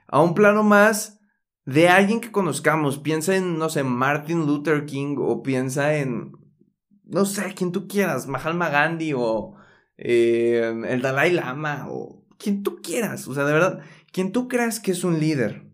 a 0.07 0.23
un 0.23 0.35
plano 0.35 0.63
más 0.63 1.21
de 1.65 1.89
alguien 1.89 2.21
que 2.21 2.33
conozcamos. 2.33 2.99
Piensa 2.99 3.37
en, 3.37 3.59
no 3.59 3.69
sé, 3.69 3.85
Martin 3.85 4.47
Luther 4.47 4.87
King 4.87 5.17
o 5.19 5.43
piensa 5.43 5.97
en, 5.97 6.33
no 7.05 7.25
sé, 7.25 7.55
quien 7.55 7.73
tú 7.73 7.87
quieras, 7.89 8.27
Mahatma 8.27 8.71
Gandhi 8.71 9.13
o 9.15 9.55
eh, 9.97 10.73
el 10.89 11.03
Dalai 11.03 11.33
Lama 11.33 11.87
o 11.91 12.25
quien 12.39 12.63
tú 12.63 12.81
quieras. 12.83 13.29
O 13.29 13.35
sea, 13.35 13.45
de 13.45 13.53
verdad, 13.53 13.81
quien 14.13 14.33
tú 14.33 14.49
creas 14.49 14.81
que 14.81 14.93
es 14.93 15.05
un 15.05 15.21
líder. 15.21 15.68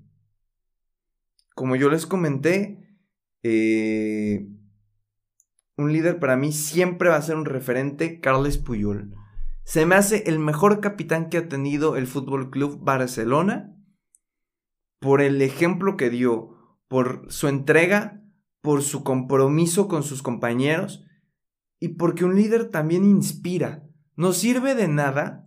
Como 1.54 1.76
yo 1.76 1.88
les 1.88 2.06
comenté, 2.06 2.98
eh, 3.42 4.48
un 5.76 5.92
líder 5.92 6.18
para 6.18 6.36
mí 6.36 6.52
siempre 6.52 7.08
va 7.08 7.16
a 7.16 7.22
ser 7.22 7.36
un 7.36 7.44
referente, 7.44 8.20
Carles 8.20 8.58
Puyol. 8.58 9.14
Se 9.64 9.86
me 9.86 9.94
hace 9.94 10.24
el 10.26 10.38
mejor 10.38 10.80
capitán 10.80 11.28
que 11.30 11.38
ha 11.38 11.48
tenido 11.48 11.96
el 11.96 12.06
Fútbol 12.06 12.50
Club 12.50 12.80
Barcelona 12.82 13.74
por 15.00 15.20
el 15.20 15.40
ejemplo 15.42 15.96
que 15.96 16.10
dio, 16.10 16.54
por 16.88 17.30
su 17.30 17.48
entrega, 17.48 18.22
por 18.60 18.82
su 18.82 19.04
compromiso 19.04 19.88
con 19.88 20.02
sus 20.02 20.22
compañeros 20.22 21.04
y 21.78 21.88
porque 21.88 22.24
un 22.24 22.36
líder 22.36 22.70
también 22.70 23.04
inspira. 23.04 23.84
No 24.16 24.32
sirve 24.32 24.74
de 24.74 24.88
nada 24.88 25.46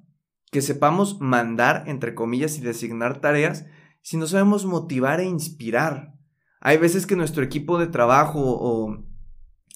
que 0.52 0.62
sepamos 0.62 1.20
mandar, 1.20 1.84
entre 1.88 2.14
comillas, 2.14 2.58
y 2.58 2.62
designar 2.62 3.20
tareas 3.20 3.66
si 4.08 4.16
no 4.16 4.26
sabemos 4.26 4.66
motivar 4.66 5.20
e 5.20 5.26
inspirar. 5.26 6.14
Hay 6.62 6.78
veces 6.78 7.06
que 7.06 7.18
nuestro 7.18 7.44
equipo 7.44 7.78
de 7.78 7.88
trabajo 7.88 8.40
o 8.42 9.04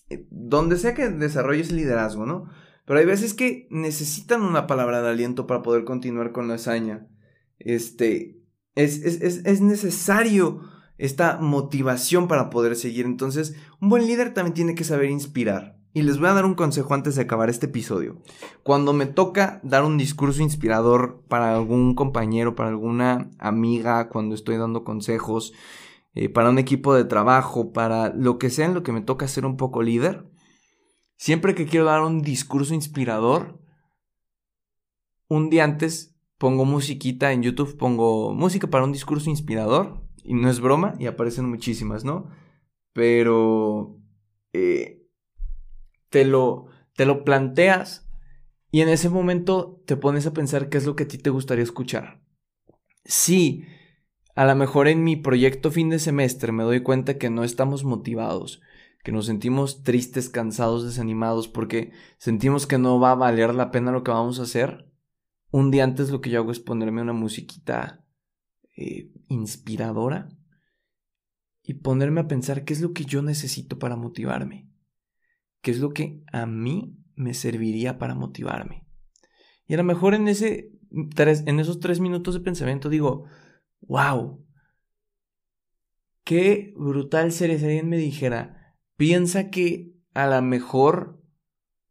eh, 0.10 0.26
donde 0.32 0.78
sea 0.78 0.94
que 0.94 1.10
desarrolles 1.10 1.70
liderazgo, 1.70 2.26
¿no? 2.26 2.46
Pero 2.86 3.00
hay 3.00 3.06
veces 3.06 3.34
que 3.34 3.67
necesitan 3.72 4.41
una 4.41 4.67
palabra 4.67 5.02
de 5.02 5.10
aliento 5.10 5.48
para 5.48 5.62
poder 5.62 5.84
continuar 5.84 6.32
con 6.32 6.48
la 6.48 6.54
hazaña. 6.54 7.10
Este, 7.60 8.41
es, 8.76 9.60
necesario 9.60 10.62
esta 10.98 11.38
motivación 11.41 12.30
para 12.30 12.50
poder 12.50 12.78
seguir. 12.78 13.06
Entonces, 13.06 13.58
un 13.82 13.89
buen 13.89 14.08
líder 14.08 14.34
también 14.34 14.54
tiene 14.54 14.76
que 14.76 14.86
saber 14.86 15.10
inspirar. 15.10 15.78
Y 15.93 16.04
les 16.04 16.19
voy 16.19 16.30
a 16.30 16.34
dar 16.34 16.45
un 16.45 16.56
consejo 16.56 16.93
antes 16.93 17.15
de 17.15 17.23
acabar 17.23 17.49
este 17.49 17.65
episodio. 17.65 18.21
Cuando 18.63 18.93
me 18.93 19.08
toca 19.08 19.60
dar 19.63 19.84
un 19.84 19.97
discurso 19.97 20.41
inspirador 20.41 21.23
para 21.27 21.54
algún 21.54 21.95
compañero, 21.95 22.56
para 22.56 22.69
alguna 22.69 23.30
amiga, 23.39 24.08
cuando 24.08 24.34
estoy 24.34 24.56
dando 24.56 24.86
consejos, 24.86 25.51
eh, 26.13 26.30
para 26.30 26.49
un 26.49 26.60
equipo 26.60 26.93
de 26.93 27.04
trabajo, 27.04 27.73
para 27.73 28.13
lo 28.13 28.38
que 28.38 28.49
sea 28.49 28.65
en 28.65 28.73
lo 28.73 28.84
que 28.84 28.93
me 28.93 29.01
toca 29.01 29.27
ser 29.27 29.45
un 29.45 29.58
poco 29.58 29.82
líder, 29.82 30.30
siempre 31.17 31.56
que 31.56 31.65
quiero 31.65 31.86
dar 31.86 32.01
un 32.01 32.21
discurso 32.21 32.73
inspirador, 32.73 33.60
un 35.27 35.49
día 35.49 35.65
antes 35.65 36.15
pongo 36.38 36.65
musiquita 36.65 37.34
en 37.34 37.43
YouTube, 37.43 37.77
pongo 37.77 38.34
música 38.34 38.67
para 38.67 38.86
un 38.86 38.93
discurso 38.93 39.30
inspirador, 39.30 40.01
y 40.23 40.34
no 40.36 40.49
es 40.49 40.62
broma, 40.62 40.95
y 40.99 41.08
aparecen 41.08 41.49
muchísimas, 41.49 42.06
¿no? 42.06 42.30
Pero 42.93 43.97
eh, 44.54 45.01
te, 46.12 46.26
lo, 46.26 46.67
te 46.95 47.08
lo 47.08 47.24
planteas 47.24 48.08
y 48.69 48.82
en 48.82 48.89
ese 48.89 49.10
momento 49.10 49.82
te 49.88 49.97
pones 49.97 50.28
a 50.28 50.34
pensar 50.34 50.69
qué 50.69 50.78
es 50.78 50.86
lo 50.86 50.95
que 50.95 51.06
a 51.06 51.08
ti 51.08 51.17
te 51.17 51.32
gustaría 51.32 51.63
escuchar. 51.63 52.21
Sí, 53.04 53.65
a 54.36 54.45
lo 54.45 54.56
mejor 54.56 54.88
en 54.88 55.04
mi 55.04 55.15
proyecto 55.15 55.71
fin 55.71 55.89
de 55.89 55.97
semestre 55.97 56.52
me 56.52 56.63
doy 56.63 56.84
cuenta 56.84 57.17
que 57.17 57.32
no 57.32 57.43
estamos 57.43 57.84
motivados, 57.84 58.62
que 59.04 59.12
nos 59.12 59.26
sentimos 59.26 59.82
tristes, 59.82 60.30
cansados, 60.30 60.86
desanimados 60.86 61.47
porque 61.47 61.91
sentimos 62.19 62.67
que 62.67 62.78
no 62.78 63.00
va 63.00 63.13
a 63.13 63.15
valer 63.15 63.56
la 63.56 63.71
pena 63.71 63.91
lo 63.91 64.04
que 64.04 64.12
vamos 64.12 64.39
a 64.39 64.43
hacer 64.43 64.91
un 65.52 65.69
día 65.69 65.84
antes 65.84 66.10
lo 66.10 66.21
que 66.21 66.30
yo 66.30 66.39
hago 66.39 66.52
es 66.52 66.60
ponerme 66.60 67.02
una 67.02 67.13
musiquita 67.13 68.06
eh, 68.78 69.12
inspiradora 69.28 70.30
y 71.62 71.76
ponerme 71.76 72.21
a 72.21 72.28
pensar 72.28 72.63
qué 72.63 72.74
es 72.74 72.82
lo 72.82 72.93
que 72.93 73.06
yo 73.06 73.21
necesito 73.21 73.78
para 73.78 73.97
motivarme, 73.97 74.70
qué 75.62 75.71
es 75.71 75.80
lo 75.80 75.91
que 75.91 76.24
a 76.32 76.45
mí 76.45 76.97
me 77.15 77.34
serviría 77.34 77.97
para 77.97 78.15
motivarme. 78.15 78.86
Y 79.67 79.74
a 79.74 79.78
lo 79.78 79.84
mejor 79.84 80.13
en, 80.13 80.28
ese, 80.28 80.71
en 80.91 81.60
esos 81.60 81.80
tres 81.80 82.00
minutos 82.00 82.34
de 82.34 82.41
pensamiento 82.41 82.89
digo, 82.89 83.26
wow, 83.82 84.45
qué 86.24 86.74
brutal 86.76 87.32
sería 87.32 87.58
si 87.58 87.65
alguien 87.65 87.89
me 87.89 87.97
dijera, 87.97 88.76
piensa 88.97 89.50
que 89.50 89.93
a 90.13 90.28
lo 90.28 90.41
mejor 90.41 91.21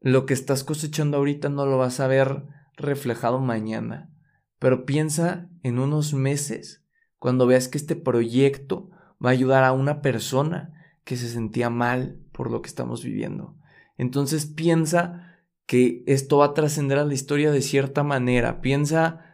lo 0.01 0.27
que 0.27 0.35
estás 0.35 0.65
cosechando 0.65 1.17
ahorita 1.17 1.49
no 1.49 1.67
lo 1.67 1.79
vas 1.79 2.01
a 2.01 2.07
ver 2.07 2.45
reflejado 2.77 3.41
mañana, 3.41 4.11
pero 4.59 4.85
piensa 4.85 5.51
en 5.63 5.79
unos 5.79 6.15
meses 6.15 6.85
cuando 7.19 7.47
veas 7.47 7.69
que 7.69 7.79
este 7.79 7.97
proyecto 7.97 8.91
va 9.25 9.31
a 9.31 9.33
ayudar 9.33 9.65
a 9.65 9.73
una 9.73 10.01
persona 10.01 10.73
que 11.05 11.17
se 11.17 11.29
sentía 11.29 11.71
mal 11.71 12.21
por 12.33 12.51
lo 12.51 12.63
que 12.63 12.69
estamos 12.69 13.05
viviendo. 13.05 13.57
Entonces 14.01 14.47
piensa 14.47 15.37
que 15.67 16.03
esto 16.07 16.39
va 16.39 16.47
a 16.47 16.55
trascender 16.55 16.99
a 16.99 17.05
la 17.05 17.13
historia 17.13 17.53
de 17.53 17.61
cierta 17.61 18.03
manera. 18.03 18.63
Piensa 18.63 19.27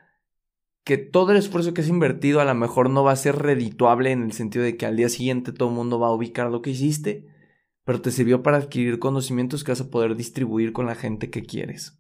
que 0.83 0.99
todo 0.99 1.31
el 1.31 1.39
esfuerzo 1.39 1.73
que 1.73 1.83
has 1.83 1.89
invertido 1.89 2.41
a 2.41 2.45
lo 2.45 2.55
mejor 2.57 2.91
no 2.91 3.05
va 3.05 3.13
a 3.13 3.17
ser 3.17 3.37
redituable 3.37 4.11
en 4.11 4.25
el 4.25 4.33
sentido 4.33 4.65
de 4.65 4.77
que 4.77 4.85
al 4.85 4.97
día 4.97 5.09
siguiente 5.09 5.53
todo 5.53 5.69
el 5.69 5.77
mundo 5.77 6.01
va 6.01 6.09
a 6.09 6.13
ubicar 6.13 6.51
lo 6.51 6.63
que 6.63 6.71
hiciste, 6.71 7.29
pero 7.85 8.01
te 8.01 8.11
sirvió 8.11 8.43
para 8.43 8.57
adquirir 8.57 8.99
conocimientos 8.99 9.63
que 9.63 9.71
vas 9.71 9.81
a 9.83 9.89
poder 9.89 10.17
distribuir 10.17 10.73
con 10.73 10.87
la 10.87 10.97
gente 10.97 11.31
que 11.31 11.45
quieres. 11.45 11.97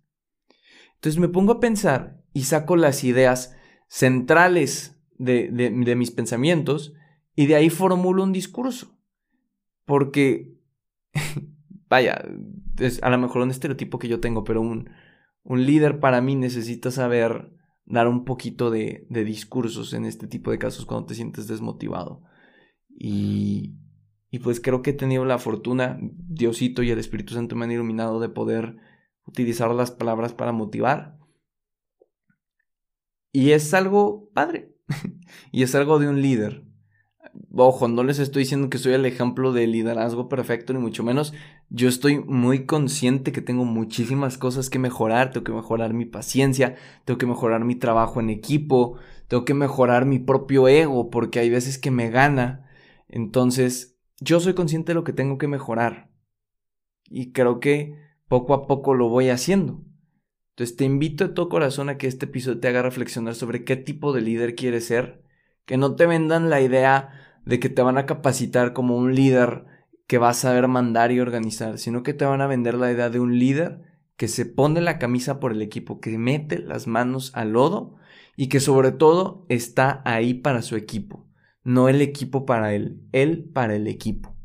Entonces 0.96 1.20
me 1.20 1.29
pongo 1.29 1.52
a 1.52 1.61
pensar 1.61 2.20
y 2.33 2.42
saco 2.42 2.74
las 2.74 3.05
ideas 3.05 3.55
centrales 3.87 5.00
de, 5.18 5.50
de 5.52 5.94
mis 5.94 6.11
pensamientos 6.11 6.94
y 7.37 7.46
de 7.46 7.55
ahí 7.55 7.70
formulo 7.70 8.24
un 8.24 8.33
discurso. 8.33 8.98
Porque, 9.85 10.59
vaya, 11.88 12.24
es 12.79 13.03
a 13.03 13.11
lo 13.11 13.19
mejor 13.19 13.43
un 13.43 13.51
estereotipo 13.51 13.99
que 13.99 14.09
yo 14.09 14.21
tengo, 14.21 14.45
pero 14.45 14.61
un, 14.61 14.91
un 15.43 15.67
líder 15.67 16.01
para 16.01 16.21
mí 16.21 16.35
necesita 16.35 16.91
saber 16.91 17.53
dar 17.85 18.09
un 18.09 18.25
poquito 18.25 18.71
de, 18.71 19.07
de, 19.11 19.25
discursos 19.25 19.93
en 19.93 20.05
este 20.05 20.27
tipo 20.27 20.51
de 20.51 20.59
casos 20.59 20.87
cuando 20.87 21.07
te 21.07 21.15
sientes 21.15 21.47
desmotivado. 21.47 22.23
Y, 22.89 23.77
y 24.31 24.41
pues 24.41 24.61
creo 24.61 24.83
que 24.83 24.91
he 24.91 24.95
tenido 24.95 25.25
la 25.25 25.39
fortuna, 25.39 25.99
Diosito 26.01 26.83
y 26.83 26.91
el 26.91 26.99
Espíritu 26.99 27.35
Santo 27.35 27.55
me 27.57 27.65
han 27.65 27.73
iluminado 27.73 28.21
de 28.21 28.29
poder 28.29 28.77
utilizar 29.25 29.73
las 29.75 29.91
palabras 29.91 30.33
para 30.33 30.53
motivar. 30.53 31.17
Y 33.33 33.53
es 33.53 33.73
algo 33.75 34.31
padre. 34.33 34.75
y 35.53 35.62
es 35.62 35.75
algo 35.75 35.99
de 35.99 36.09
un 36.09 36.23
líder. 36.23 36.65
Ojo, 37.53 37.88
no 37.88 38.03
les 38.03 38.18
estoy 38.18 38.42
diciendo 38.42 38.70
que 38.70 38.79
soy 38.79 38.92
el 38.92 39.07
ejemplo 39.07 39.53
de 39.53 39.66
liderazgo 39.66 40.29
perfecto, 40.29 40.72
ni 40.72 40.79
mucho 40.79 41.03
menos. 41.03 41.33
Yo 41.70 41.88
estoy 41.88 42.18
muy 42.18 42.66
consciente 42.66 43.33
que 43.33 43.40
tengo 43.40 43.64
muchísimas 43.64 44.38
cosas 44.38 44.70
que 44.70 44.79
mejorar. 44.79 45.31
Tengo 45.31 45.44
que 45.44 45.53
mejorar 45.53 45.92
mi 45.94 46.05
paciencia, 46.05 46.77
tengo 47.05 47.18
que 47.18 47.27
mejorar 47.27 47.64
mi 47.64 47.75
trabajo 47.75 48.20
en 48.20 48.31
equipo, 48.31 48.99
tengo 49.29 49.44
que 49.44 49.55
mejorar 49.55 50.07
mi 50.07 50.18
propio 50.18 50.68
ego, 50.68 51.11
porque 51.11 51.38
hay 51.38 51.51
veces 51.51 51.79
que 51.79 51.90
me 51.90 52.11
gana. 52.11 52.68
Entonces, 53.09 53.99
yo 54.20 54.40
soy 54.40 54.55
consciente 54.55 54.90
de 54.90 54.94
lo 54.94 55.05
que 55.05 55.12
tengo 55.12 55.38
que 55.38 55.49
mejorar. 55.49 56.11
Y 57.09 57.33
creo 57.33 57.61
que 57.61 57.99
poco 58.29 58.55
a 58.55 58.66
poco 58.66 58.94
lo 58.94 59.09
voy 59.09 59.31
haciendo. 59.31 59.83
Entonces, 60.51 60.77
te 60.77 60.85
invito 60.85 61.27
de 61.27 61.35
todo 61.35 61.49
corazón 61.49 61.88
a 61.88 61.99
que 61.99 62.07
este 62.07 62.27
episodio 62.27 62.61
te 62.61 62.68
haga 62.68 62.83
reflexionar 62.83 63.35
sobre 63.35 63.64
qué 63.64 63.77
tipo 63.77 64.12
de 64.12 64.22
líder 64.22 64.55
quieres 64.55 64.87
ser. 64.87 65.26
Que 65.66 65.76
no 65.76 65.94
te 65.94 66.07
vendan 66.07 66.48
la 66.48 66.61
idea 66.61 67.11
de 67.44 67.61
que 67.61 67.68
te 67.68 67.83
van 67.83 67.98
a 67.98 68.07
capacitar 68.07 68.72
como 68.72 68.96
un 68.96 69.14
líder 69.14 69.66
que 70.07 70.18
va 70.18 70.31
a 70.31 70.35
saber 70.35 70.68
mandar 70.68 71.12
y 71.12 71.20
organizar, 71.20 71.79
sino 71.79 72.02
que 72.02 72.14
te 72.14 72.24
van 72.24 72.40
a 72.40 72.46
vender 72.46 72.74
la 72.74 72.90
idea 72.90 73.11
de 73.11 73.20
un 73.20 73.38
líder 73.38 73.83
que 74.16 74.29
se 74.29 74.46
pone 74.46 74.81
la 74.81 74.98
camisa 74.98 75.40
por 75.40 75.52
el 75.52 75.62
equipo, 75.62 76.00
que 76.00 76.16
mete 76.18 76.59
las 76.59 76.87
manos 76.87 77.33
al 77.35 77.52
lodo 77.52 77.96
y 78.37 78.48
que 78.48 78.61
sobre 78.61 78.92
todo 78.92 79.44
está 79.48 80.02
ahí 80.05 80.35
para 80.35 80.62
su 80.62 80.76
equipo, 80.76 81.26
no 81.64 81.88
el 81.88 82.00
equipo 82.00 82.46
para 82.46 82.72
él, 82.74 83.02
él 83.12 83.50
para 83.52 83.74
el 83.74 83.88
equipo. 83.88 84.36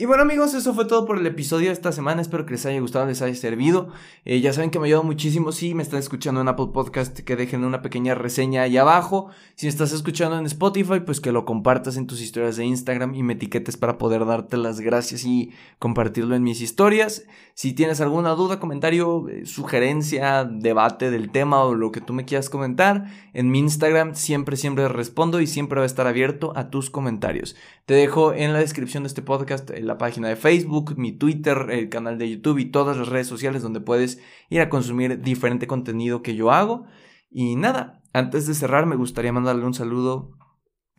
Y 0.00 0.04
bueno 0.04 0.22
amigos, 0.22 0.54
eso 0.54 0.74
fue 0.74 0.84
todo 0.84 1.04
por 1.06 1.18
el 1.18 1.26
episodio 1.26 1.66
de 1.66 1.72
esta 1.72 1.90
semana. 1.90 2.22
Espero 2.22 2.46
que 2.46 2.52
les 2.52 2.64
haya 2.64 2.78
gustado, 2.78 3.04
les 3.06 3.20
haya 3.20 3.34
servido. 3.34 3.88
Eh, 4.24 4.40
ya 4.40 4.52
saben 4.52 4.70
que 4.70 4.78
me 4.78 4.86
ayuda 4.86 5.02
muchísimo 5.02 5.50
si 5.50 5.74
me 5.74 5.82
están 5.82 5.98
escuchando 5.98 6.40
en 6.40 6.46
Apple 6.46 6.68
Podcast, 6.72 7.18
que 7.18 7.34
dejen 7.34 7.64
una 7.64 7.82
pequeña 7.82 8.14
reseña 8.14 8.62
ahí 8.62 8.76
abajo. 8.76 9.30
Si 9.56 9.66
estás 9.66 9.90
escuchando 9.90 10.38
en 10.38 10.46
Spotify, 10.46 11.00
pues 11.04 11.20
que 11.20 11.32
lo 11.32 11.44
compartas 11.44 11.96
en 11.96 12.06
tus 12.06 12.20
historias 12.20 12.56
de 12.56 12.64
Instagram 12.64 13.16
y 13.16 13.24
me 13.24 13.32
etiquetes 13.32 13.76
para 13.76 13.98
poder 13.98 14.24
darte 14.24 14.56
las 14.56 14.78
gracias 14.78 15.24
y 15.24 15.50
compartirlo 15.80 16.36
en 16.36 16.44
mis 16.44 16.60
historias. 16.60 17.24
Si 17.54 17.72
tienes 17.72 18.00
alguna 18.00 18.36
duda, 18.36 18.60
comentario, 18.60 19.28
eh, 19.28 19.46
sugerencia, 19.46 20.44
debate 20.44 21.10
del 21.10 21.32
tema 21.32 21.64
o 21.64 21.74
lo 21.74 21.90
que 21.90 22.00
tú 22.00 22.12
me 22.12 22.24
quieras 22.24 22.48
comentar, 22.48 23.06
en 23.34 23.50
mi 23.50 23.58
Instagram 23.58 24.14
siempre, 24.14 24.56
siempre 24.56 24.86
respondo 24.86 25.40
y 25.40 25.48
siempre 25.48 25.80
va 25.80 25.82
a 25.82 25.86
estar 25.86 26.06
abierto 26.06 26.52
a 26.54 26.70
tus 26.70 26.88
comentarios. 26.88 27.56
Te 27.84 27.94
dejo 27.94 28.32
en 28.32 28.52
la 28.52 28.60
descripción 28.60 29.02
de 29.02 29.08
este 29.08 29.22
podcast 29.22 29.70
la 29.88 29.98
página 29.98 30.28
de 30.28 30.36
Facebook, 30.36 30.96
mi 30.96 31.12
Twitter, 31.12 31.66
el 31.70 31.88
canal 31.88 32.18
de 32.18 32.30
YouTube 32.30 32.58
y 32.58 32.70
todas 32.70 32.96
las 32.96 33.08
redes 33.08 33.26
sociales 33.26 33.62
donde 33.62 33.80
puedes 33.80 34.20
ir 34.50 34.60
a 34.60 34.68
consumir 34.68 35.20
diferente 35.20 35.66
contenido 35.66 36.22
que 36.22 36.36
yo 36.36 36.52
hago. 36.52 36.84
Y 37.30 37.56
nada, 37.56 38.02
antes 38.12 38.46
de 38.46 38.54
cerrar 38.54 38.86
me 38.86 38.96
gustaría 38.96 39.32
mandarle 39.32 39.64
un 39.64 39.74
saludo 39.74 40.30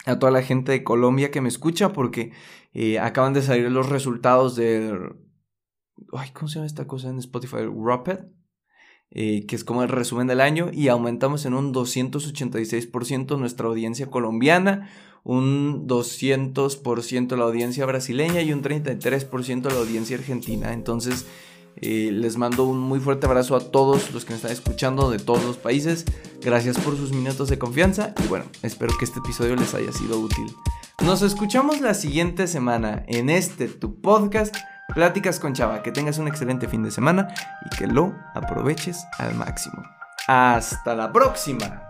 a 0.06 0.20
toda 0.20 0.32
la 0.32 0.42
gente 0.42 0.72
de 0.72 0.84
Colombia 0.84 1.32
que 1.32 1.42
me 1.42 1.50
escucha 1.50 1.94
porque 1.94 2.32
eh, 2.74 3.00
acaban 3.00 3.34
de 3.34 3.42
salir 3.42 3.72
los 3.72 3.88
resultados 3.88 4.56
de... 4.56 4.98
Ay, 6.14 6.32
¿Cómo 6.34 6.48
se 6.48 6.56
llama 6.56 6.66
esta 6.66 6.88
cosa 6.88 7.10
en 7.10 7.20
Spotify? 7.20 7.58
Rapid. 7.66 8.26
Eh, 9.12 9.48
que 9.48 9.56
es 9.56 9.64
como 9.64 9.82
el 9.82 9.90
resumen 9.90 10.28
del 10.28 10.40
año, 10.40 10.70
y 10.72 10.88
aumentamos 10.88 11.46
en 11.46 11.56
un 11.56 11.74
286% 11.74 13.40
nuestra 13.40 13.68
audiencia 13.68 14.06
colombiana, 14.06 14.88
un 15.24 15.88
200% 15.88 17.36
la 17.36 17.44
audiencia 17.44 17.86
brasileña 17.86 18.42
y 18.42 18.54
un 18.54 18.62
33% 18.62 19.70
la 19.70 19.80
audiencia 19.80 20.18
argentina. 20.18 20.74
Entonces, 20.74 21.26
eh, 21.82 22.10
les 22.12 22.38
mando 22.38 22.66
un 22.66 22.80
muy 22.80 23.00
fuerte 23.00 23.26
abrazo 23.26 23.56
a 23.56 23.60
todos 23.60 24.12
los 24.12 24.26
que 24.26 24.32
me 24.32 24.38
están 24.38 24.52
escuchando 24.52 25.10
de 25.10 25.20
todos 25.20 25.44
los 25.44 25.58
países. 25.58 26.06
Gracias 26.42 26.78
por 26.78 26.98
sus 26.98 27.12
minutos 27.12 27.50
de 27.50 27.60
confianza 27.60 28.14
y 28.24 28.28
bueno, 28.28 28.46
espero 28.64 28.94
que 28.98 29.06
este 29.06 29.20
episodio 29.20 29.56
les 29.56 29.74
haya 29.74 29.92
sido 29.92 30.20
útil. 30.20 30.46
Nos 31.02 31.22
escuchamos 31.22 31.80
la 31.80 31.94
siguiente 31.94 32.48
semana 32.48 33.04
en 33.08 33.30
este 33.30 33.68
tu 33.68 34.02
podcast 34.02 34.56
Pláticas 34.94 35.40
con 35.40 35.54
Chava. 35.54 35.82
Que 35.82 35.92
tengas 35.92 36.18
un 36.18 36.28
excelente 36.28 36.68
fin 36.68 36.84
de 36.84 36.92
semana 36.92 37.30
y 37.66 37.78
que 37.78 37.88
lo 37.88 38.14
aproveches 38.34 39.06
al 39.18 39.36
máximo. 39.36 39.84
Hasta 40.28 40.96
la 40.96 41.12
próxima. 41.12 41.89